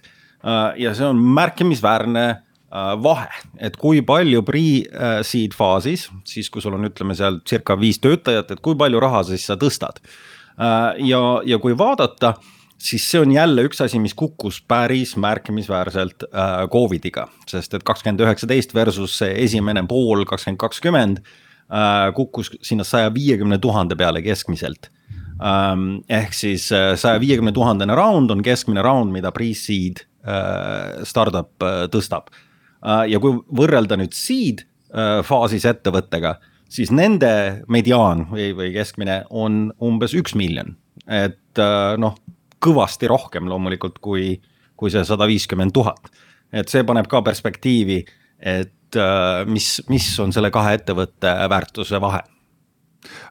[0.78, 3.28] ja see on märkimisväärne Äh, vahe,
[3.60, 8.62] et kui palju pre-seed faasis, siis kui sul on, ütleme seal circa viis töötajat, et
[8.64, 10.00] kui palju raha siis sa tõstad.
[10.56, 12.34] Äh, ja, ja kui vaadata,
[12.80, 18.24] siis see on jälle üks asi, mis kukkus päris märkimisväärselt äh, Covidiga, sest et kakskümmend
[18.24, 21.24] üheksateist versus see esimene pool kakskümmend kakskümmend
[22.12, 24.90] kukkus sinna saja viiekümne tuhande peale keskmiselt.
[25.40, 30.02] Ähm, ehk siis saja viiekümne tuhandene round on keskmine round, mida pre-seed
[31.08, 32.28] startup tõstab.
[32.28, 32.51] Äh,
[32.82, 36.36] ja kui võrrelda nüüd seed äh, faasis ettevõttega,
[36.72, 40.74] siis nende mediaan või, või keskmine on umbes üks miljon,
[41.06, 42.18] et äh, noh,
[42.62, 44.36] kõvasti rohkem loomulikult kui,
[44.78, 46.12] kui see sada viiskümmend tuhat.
[46.52, 48.02] et see paneb ka perspektiivi,
[48.38, 48.98] et
[49.48, 52.20] mis, mis on selle kahe ettevõtte väärtuse vahe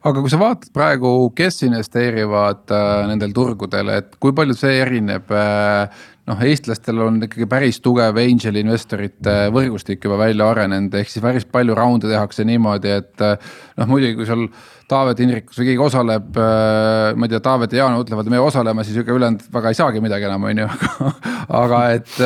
[0.04, 5.32] aga kui sa vaatad praegu, kes investeerivad äh, nendel turgudel, et kui palju see erineb
[5.36, 11.24] äh, noh, eestlastel on ikkagi päris tugev angel investorite võrgustik juba välja arenenud, ehk siis
[11.24, 14.46] päris palju raunde tehakse niimoodi, et noh, muidugi kui seal
[14.92, 19.00] Taavet Hinrikus või keegi osaleb, ma ei tea, Taavet ja Jaan ütlevad, me osaleme, siis
[19.02, 20.72] ega ülejäänud väga ei saagi midagi enam, on ju,
[21.62, 22.18] aga et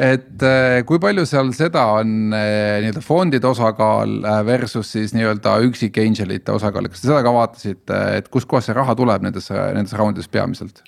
[0.00, 0.44] et
[0.86, 7.02] kui palju seal seda on nii-öelda fondide osakaal versus siis nii-öelda üksik angelite osakaal, kas
[7.02, 10.82] te seda ka vaatasite, et kustkohast see raha tuleb nendes, nendes raundides peamiselt?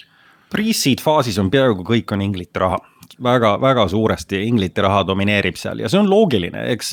[0.52, 2.76] Pre-seed faasis on peaaegu kõik on inglite raha,
[3.22, 6.92] väga-väga suuresti inglite raha domineerib seal ja see on loogiline, eks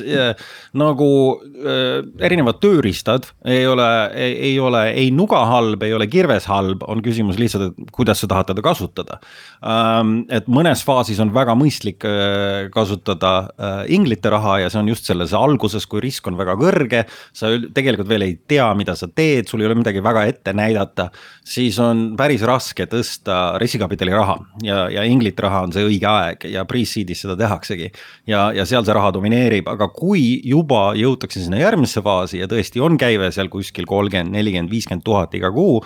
[0.77, 1.09] nagu
[1.39, 7.01] äh, erinevad tööriistad ei ole, ei ole ei nuga halb, ei ole kirves halb, on
[7.05, 9.19] küsimus lihtsalt, et kuidas sa tahad teda kasutada
[9.63, 10.23] ähm,.
[10.30, 15.09] et mõnes faasis on väga mõistlik äh, kasutada äh, inglite raha ja see on just
[15.09, 17.05] selles alguses, kui risk on väga kõrge.
[17.34, 21.09] sa tegelikult veel ei tea, mida sa teed, sul ei ole midagi väga ette näidata,
[21.45, 26.18] siis on päris raske tõsta riskikapitali raha ja, ja inglite raha on see õige aeg
[26.20, 27.91] aeg ja pre-seed'is seda tehaksegi.
[28.28, 32.84] ja, ja seal see raha domineerib, aga kui juba jõutakse sinna järgmisse faasi ja tõesti
[32.84, 35.84] on käive seal kuskil kolmkümmend, nelikümmend, viiskümmend tuhat iga kuu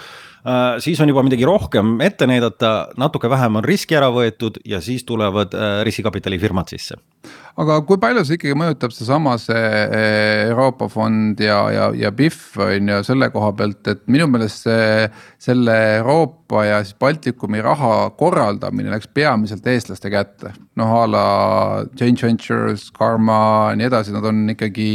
[0.84, 5.06] siis on juba midagi rohkem ette näidata, natuke vähem on riski ära võetud ja siis
[5.08, 6.98] tulevad äh, riskikapitali firmad sisse.
[7.58, 12.58] aga kui palju see ikkagi mõjutab seesama see äh, Euroopa fond ja, ja, ja BIF
[12.60, 15.08] on ju selle koha pealt, et minu meelest see,
[15.40, 20.54] selle Euroopa ja siis Baltikumi raha korraldamine läks peamiselt eestlaste kätte.
[20.80, 21.26] Noh a la
[21.96, 23.36] Change Ventures, Karma
[23.72, 24.88] ja nii edasi, nad on ikkagi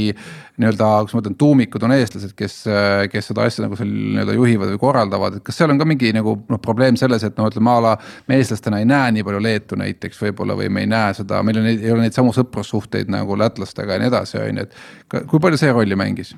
[0.58, 2.56] nii-öelda, kus ma ütlen, tuumikud on eestlased, kes,
[3.12, 6.10] kes seda asja nagu seal nii-öelda juhivad või korraldavad, et kas seal on ka mingi
[6.16, 7.94] nagu noh, probleem selles, et noh, ütleme a la.
[8.26, 11.62] me eestlastena ei näe nii palju Leetu näiteks võib-olla või me ei näe seda, meil
[11.62, 15.26] on, ei ole neid samu sõprussuhteid nagu lätlastega ja nii edasi, on ju, et.
[15.30, 16.34] kui palju see rolli mängis?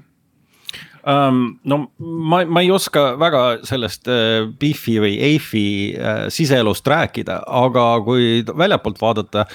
[1.06, 1.58] Um,?
[1.64, 5.64] no ma, ma ei oska väga sellest uh, Biffi või Eifi
[5.96, 9.46] uh, siseelust rääkida, aga kui väljapoolt vaadata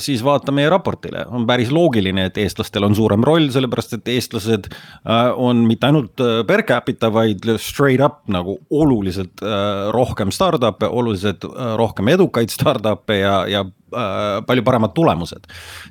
[0.00, 4.70] siis vaata meie raportile, on päris loogiline, et eestlastel on suurem roll, sellepärast et eestlased
[4.70, 9.44] uh, on mitte ainult per capita, vaid straight up nagu oluliselt
[9.92, 11.44] rohkem startup'e, oluliselt
[11.76, 15.46] rohkem edukaid startup'e ja, ja Äh, palju paremad tulemused.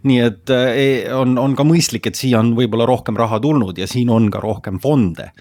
[0.07, 3.77] nii et äh, e, on, on ka mõistlik, et siia on võib-olla rohkem raha tulnud
[3.77, 5.31] ja siin on ka rohkem fonde.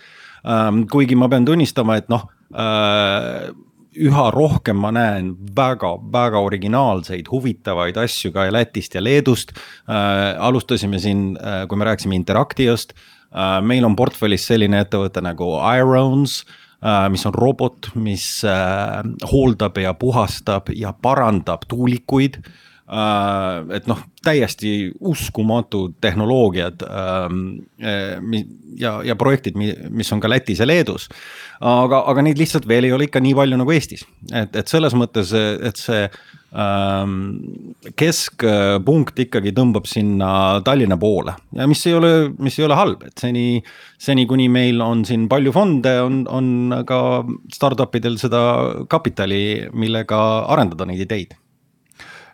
[0.42, 3.52] Ähm, kuigi ma pean tunnistama, et noh äh,
[3.98, 10.38] üha rohkem ma näen väga-väga originaalseid, huvitavaid asju ka Lätist ja Leedust äh,.
[10.38, 16.42] alustasime siin äh,, kui me rääkisime Interactiast äh,, meil on portfellis selline ettevõte nagu Irons
[16.78, 22.52] Äh, mis on robot, mis äh, hooldab ja puhastab ja parandab tuulikuid äh,
[22.88, 24.70] et noh, täiesti
[25.00, 27.42] uskumatud tehnoloogiad ähm,
[28.80, 31.08] ja, ja projektid, mis on ka Lätis ja Leedus.
[31.60, 34.96] aga, aga neid lihtsalt veel ei ole ikka nii palju nagu Eestis, et, et selles
[34.96, 36.06] mõttes, et see
[36.48, 40.28] Ähm, keskpunkt ikkagi tõmbab sinna
[40.64, 41.34] Tallinna poole.
[41.52, 43.60] Ja mis ei ole, mis ei ole halb, et seni,
[44.00, 47.02] seni kuni meil on siin palju fonde, on, on ka
[47.52, 48.40] startup idel seda
[48.88, 49.42] kapitali,
[49.76, 51.36] millega arendada neid ideid.
[51.36, 51.47] Äh,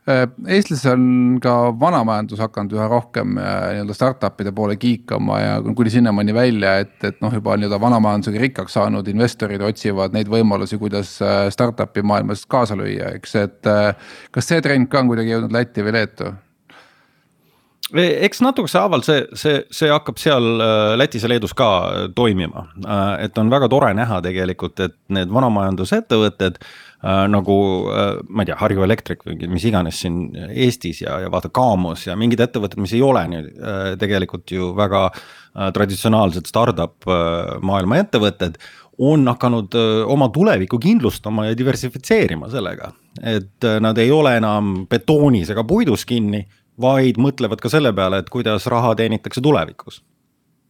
[0.04, 6.34] Eestis on ka vanamajandus hakanud üha rohkem äh, nii-öelda startup'ide poole kiikama ja kuni sinnamaani
[6.36, 11.46] välja, et, et noh, juba nii-öelda vanamajandusega rikkaks saanud investorid otsivad neid võimalusi, kuidas äh,
[11.54, 13.70] startup'i maailmas kaasa lüüa, eks, et.
[14.34, 16.34] kas see trend ka on kuidagi jõudnud Lätti või Leetu?
[17.94, 20.50] E, eks natukese haaval see, see, see hakkab seal
[21.00, 21.70] Lätis ja Leedus ka
[22.16, 22.68] toimima,
[23.24, 26.68] et on väga tore näha tegelikult, et need vanamajandusettevõtted äh,
[27.04, 27.56] nagu
[27.92, 32.06] äh, ma ei tea, Harju Elektrik või mis iganes siin Eestis ja, ja vaata Kaamos
[32.06, 37.58] ja mingid ettevõtted, mis ei ole nüüd äh, tegelikult ju väga äh, traditsionaalsed startup äh,
[37.60, 38.56] maailma ettevõtted
[38.98, 42.92] on hakanud äh, oma tulevikku kindlustama ja diversifitseerima sellega,
[43.22, 46.44] et äh, nad ei ole enam betoonis ega puidus kinni,
[46.80, 50.02] vaid mõtlevad ka selle peale, et kuidas raha teenitakse tulevikus.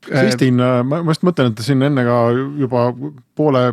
[0.05, 2.19] Kristin, äh, ma just mõtlen, et siin enne ka
[2.61, 2.89] juba
[3.37, 3.67] poole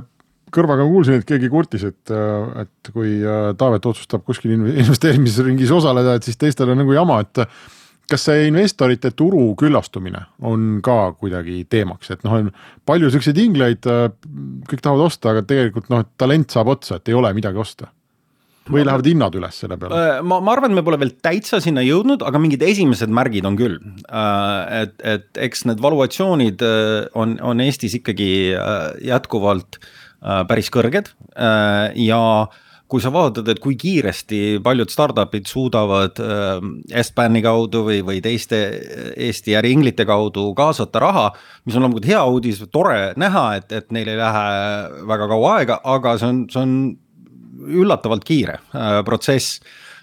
[0.53, 2.13] kõrvaga kuulsin, et keegi kurtis, et,
[2.61, 7.45] et kui äh, Taavet otsustab kuskil investeerimisringis osaleda, et siis teistel on nagu jama, et
[8.11, 12.51] kas see investorite turu küllastumine on ka kuidagi teemaks, et noh, on
[12.87, 14.09] palju siukseid ingleid, äh,
[14.67, 17.91] kõik tahavad osta, aga tegelikult noh, talent saab otsa, et ei ole midagi osta
[18.71, 19.97] või lähevad hinnad üles selle peale?
[19.97, 23.47] Äh, ma, ma arvan, et me pole veel täitsa sinna jõudnud, aga mingid esimesed märgid
[23.49, 23.79] on küll.
[24.11, 26.61] et, et eks need valuatsioonid
[27.17, 28.29] on, on Eestis ikkagi
[29.07, 32.22] jätkuvalt äh, Äh, päris kõrged äh, ja
[32.91, 36.65] kui sa vaatad, et kui kiiresti paljud startup'id suudavad äh,
[37.01, 38.59] S-Bani kaudu või, või teiste
[39.15, 41.28] Eesti äriinglite kaudu kaasata raha,
[41.65, 44.43] mis on loomulikult hea uudis, tore näha, et, et neil ei lähe
[45.07, 46.76] väga kaua aega, aga see on, see on
[47.82, 49.61] üllatavalt kiire äh, protsess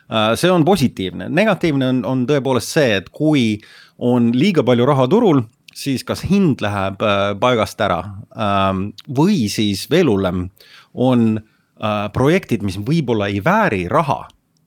[0.09, 0.33] äh,.
[0.41, 3.61] see on positiivne, negatiivne on, on tõepoolest see, et kui
[3.99, 5.45] on liiga palju raha turul
[5.79, 8.01] siis kas hind läheb äh, paigast ära.
[8.35, 10.49] Ähm, või siis veel hullem
[10.95, 14.25] on äh, projektid, mis võib-olla ei vääri raha,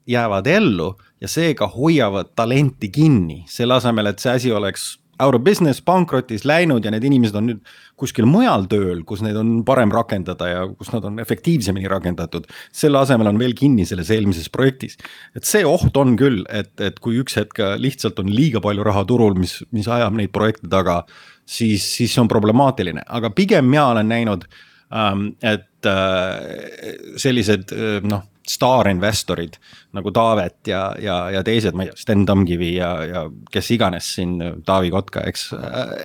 [0.08, 0.92] jäävad ellu
[1.22, 6.46] ja seega hoiavad talenti kinni, selle asemel, et see asi oleks out of business, pankrotis
[6.48, 7.60] läinud ja need inimesed on nüüd
[8.00, 12.48] kuskil mujal tööl, kus neid on parem rakendada ja kus nad on efektiivsemini rakendatud.
[12.72, 14.98] selle asemel on veel kinni selles eelmises projektis.
[15.36, 19.04] et see oht on küll, et, et kui üks hetk lihtsalt on liiga palju raha
[19.04, 21.02] turul, mis, mis ajab neid projekte taga,
[21.46, 24.48] siis, siis see on problemaatiline, aga pigem mina olen näinud
[24.92, 29.58] ähm,, et äh, sellised äh, noh staarinvestorid
[29.96, 34.08] nagu Taavet ja, ja, ja teised, ma ei tea, Sten Tamkivi ja, ja kes iganes
[34.16, 34.36] siin,
[34.66, 35.50] Taavi Kotka, eks.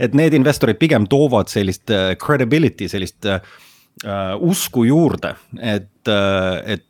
[0.04, 3.40] et need investorid pigem toovad sellist äh, credibility, sellist uh,
[4.44, 6.86] usku juurde, et uh,, et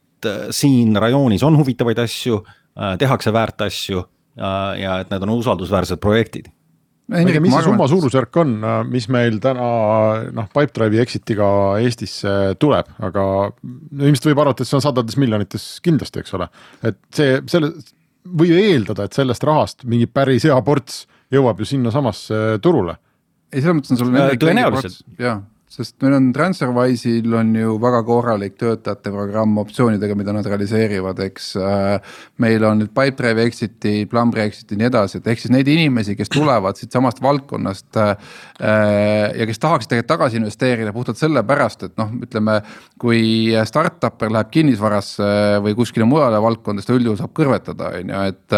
[0.51, 4.01] siin rajoonis on huvitavaid asju uh,, tehakse väärt asju
[4.37, 6.49] ja et need on usaldusväärsed projektid
[7.07, 8.55] tea, mis see summa suurusjärk on,
[8.91, 9.67] mis meil täna
[10.35, 11.49] noh, Pipedrive'i exit'iga
[11.83, 16.49] Eestisse tuleb, aga no ilmselt võib arvata, et see on sadades miljonites kindlasti, eks ole.
[16.87, 17.71] et see, selle,
[18.27, 22.97] või eeldada, et sellest rahast mingi päris hea ports jõuab ju sinnasamasse turule.
[23.51, 24.17] ei, selles mõttes on sul.
[24.17, 25.05] Äh, tõenäoliselt.
[25.21, 31.19] jah sest meil on TransferWise'il on ju väga korralik töötajate programm optsioonidega, mida nad realiseerivad,
[31.27, 31.49] eks.
[31.59, 35.67] Äh, meil on nüüd Pipedrive exit'i, Plumbri exit'i ja nii edasi, et ehk siis neid
[35.67, 37.99] inimesi, kes tulevad siitsamast valdkonnast.
[37.99, 38.31] Äh,
[39.37, 42.61] ja kes tahaksid tegelikult tagasi investeerida puhtalt sellepärast, et noh, ütleme.
[42.97, 45.25] kui startup'er läheb kinnisvarasse
[45.61, 48.55] või kuskile mujale valdkonda, siis ta üldjuhul saab kõrvetada, on ju, et.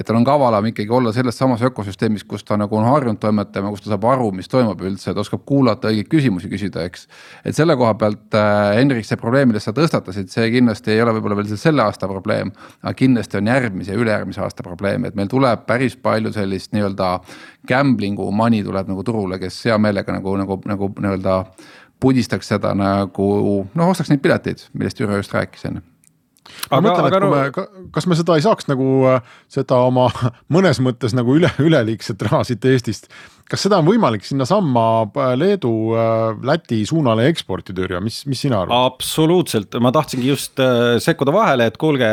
[0.00, 3.74] et tal on kavalam ikkagi olla selles samas ökosüsteemis, kus ta nagu on harjunud toimetama,
[3.74, 7.06] kus ta saab aru, mis toimub üldse, ta oskab kuulata õigeid küsimusi küsida, eks.
[7.44, 11.14] et selle koha pealt äh, Henrik, see probleem, millest sa tõstatasid, see kindlasti ei ole
[11.16, 12.52] võib-olla veel selle aasta probleem.
[12.82, 17.14] aga kindlasti on järgmise ja ülejärgmise aasta probleem, et meil tuleb päris palju sellist nii-öelda
[17.68, 21.40] gambling'u money tuleb nagu turule, kes hea meelega nagu, nagu, nagu nii-öelda
[22.00, 23.32] pudistaks seda nagu
[23.72, 25.84] noh, ostaks neid pileteid, millest Jüri just rääkis enne
[26.70, 30.08] ma mõtlen, et kui me, kas me seda ei saaks nagu äh, seda oma
[30.54, 33.08] mõnes mõttes nagu üle, üleliigset raha siit Eestist.
[33.54, 38.64] Kas seda on võimalik sinnasamma äh, Leedu, äh, Läti suunale eksportida, Jürja, mis, mis sina
[38.64, 38.90] arvad?
[38.92, 40.60] absoluutselt, ma tahtsingi just
[41.04, 42.10] sekkuda vahele, et kuulge,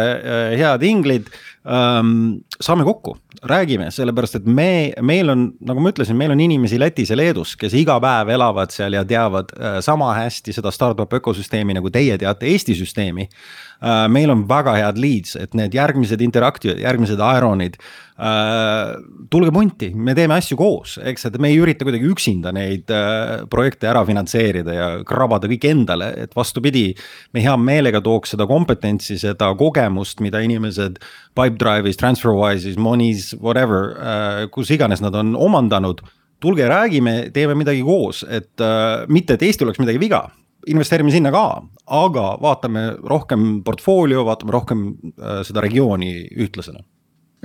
[0.57, 1.31] head inglid
[1.65, 2.41] ähm,.
[2.61, 3.15] saame kokku,
[3.49, 7.55] räägime, sellepärast et me, meil on, nagu ma ütlesin, meil on inimesi Lätis ja Leedus,
[7.57, 12.17] kes iga päev elavad seal ja teavad äh, sama hästi seda startup ökosüsteemi, nagu teie
[12.21, 14.05] teate Eesti süsteemi äh,.
[14.13, 18.10] meil on väga head leads, et need järgmised Interactive'id, järgmised Ironid äh,.
[18.21, 23.47] Tulge punti, me teeme asju koos, eks, et me ei ürita kuidagi üksinda neid äh,
[23.49, 26.91] projekte ära finantseerida ja krabada kõik endale, et vastupidi.
[27.33, 30.99] me hea meelega tooks seda kompetentsi, seda kogemust, mida inimesed
[31.37, 36.01] Pipedrive'is, TransferWise'is, Monis, whatever äh,, kus iganes nad on omandanud.
[36.41, 40.27] tulge räägime, teeme midagi koos, et äh, mitte, et Eestil oleks midagi viga
[40.69, 46.83] investeerime sinna ka, aga vaatame rohkem portfoolio, vaatame rohkem äh, seda regiooni ühtlasena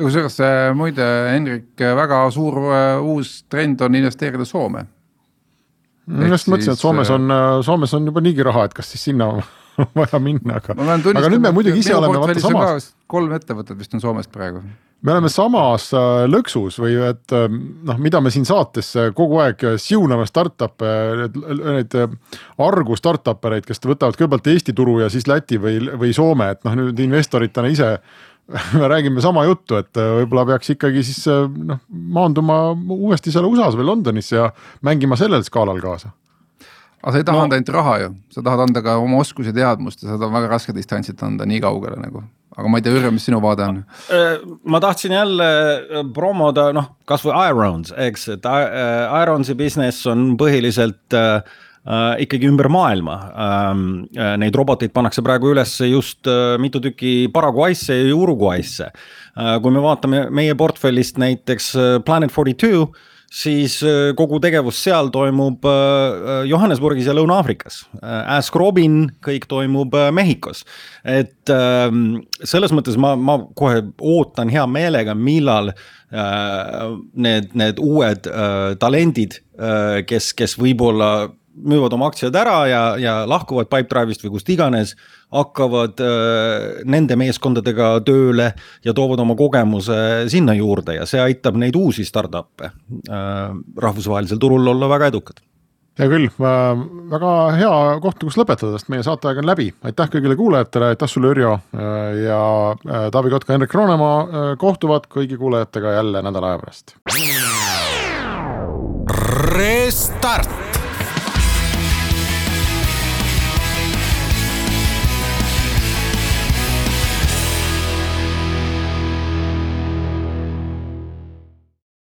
[0.01, 4.87] kusjuures äh, muide, Hendrik, äh, väga suur äh, uus trend on investeerida Soome.
[6.07, 7.33] ma just mõtlesin, et Soomes on,
[7.67, 9.33] Soomes on juba niigi raha, et kas siis sinna
[9.99, 12.93] vaja minna, aga, aga nüüd me muidugi ise oleme vaata samas.
[13.11, 14.63] kolm ettevõtet vist on Soomest praegu
[15.07, 15.91] me oleme samas
[16.27, 20.93] lõksus või et noh, mida me siin saates kogu aeg siuname startup'e,
[21.37, 21.99] neid
[22.65, 26.65] argu startup ereid, kes võtavad kõigepealt Eesti turu ja siis Läti või, või Soome, et
[26.67, 27.91] noh, nüüd investoritena ise
[28.79, 33.49] me räägime sama juttu, et äh, võib-olla peaks ikkagi siis äh, noh, maanduma uuesti seal
[33.49, 34.51] USA-s või Londonis ja
[34.87, 36.13] mängima sellel skaalal kaasa.
[37.03, 37.47] aga sa ei taha no.
[37.47, 40.51] anda ainult raha ju, sa tahad anda ka oma oskusi, teadmust ja seda on väga
[40.55, 42.23] raske distantsilt anda nii kaugele nagu
[42.57, 43.83] aga ma ei tea, Jüri, mis sinu vaade on?
[44.15, 45.51] Äh, ma tahtsin jälle
[46.15, 51.43] promoda noh, kasvõi Irons, eks, et Ironsi business on põhiliselt äh,
[51.87, 53.85] äh, ikkagi ümber maailma ähm,.
[54.17, 59.59] Äh, neid roboteid pannakse praegu üles just äh, mitu tükki Paraguay'sse ja Uruguay'sse äh,.
[59.63, 62.89] kui me vaatame meie portfellist näiteks äh, Planet forty two
[63.33, 65.67] siis äh, kogu tegevus seal toimub
[66.47, 67.81] Johannesburgis ja Lõuna-Aafrikas.
[68.01, 70.63] Ask Robin, kõik toimub Mehhikos.
[71.05, 75.73] et ähm, selles mõttes ma, ma kohe ootan hea meelega, millal
[77.19, 78.31] need, need uued
[78.79, 79.41] talendid,
[80.07, 81.11] kes, kes võib-olla
[81.57, 84.95] müüvad oma aktsiad ära ja, ja lahkuvad Pipedrive'ist või kust iganes,
[85.35, 88.53] hakkavad äh, nende meeskondadega tööle
[88.85, 93.53] ja toovad oma kogemuse sinna juurde ja see aitab neid uusi startup'e äh,
[93.83, 95.43] rahvusvahelisel turul olla väga edukad
[95.97, 97.73] hea küll, väga hea
[98.05, 99.71] koht, kus lõpetada, sest meie saateaeg on läbi.
[99.87, 102.41] aitäh kõigile kuulajatele, aitäh sulle, Ürjo äh, ja
[102.75, 106.97] äh, Taavi Kotka, Hendrik Roonemaa äh, kohtuvad kõigi kuulajatega jälle nädala aja pärast.
[109.57, 110.66] Restart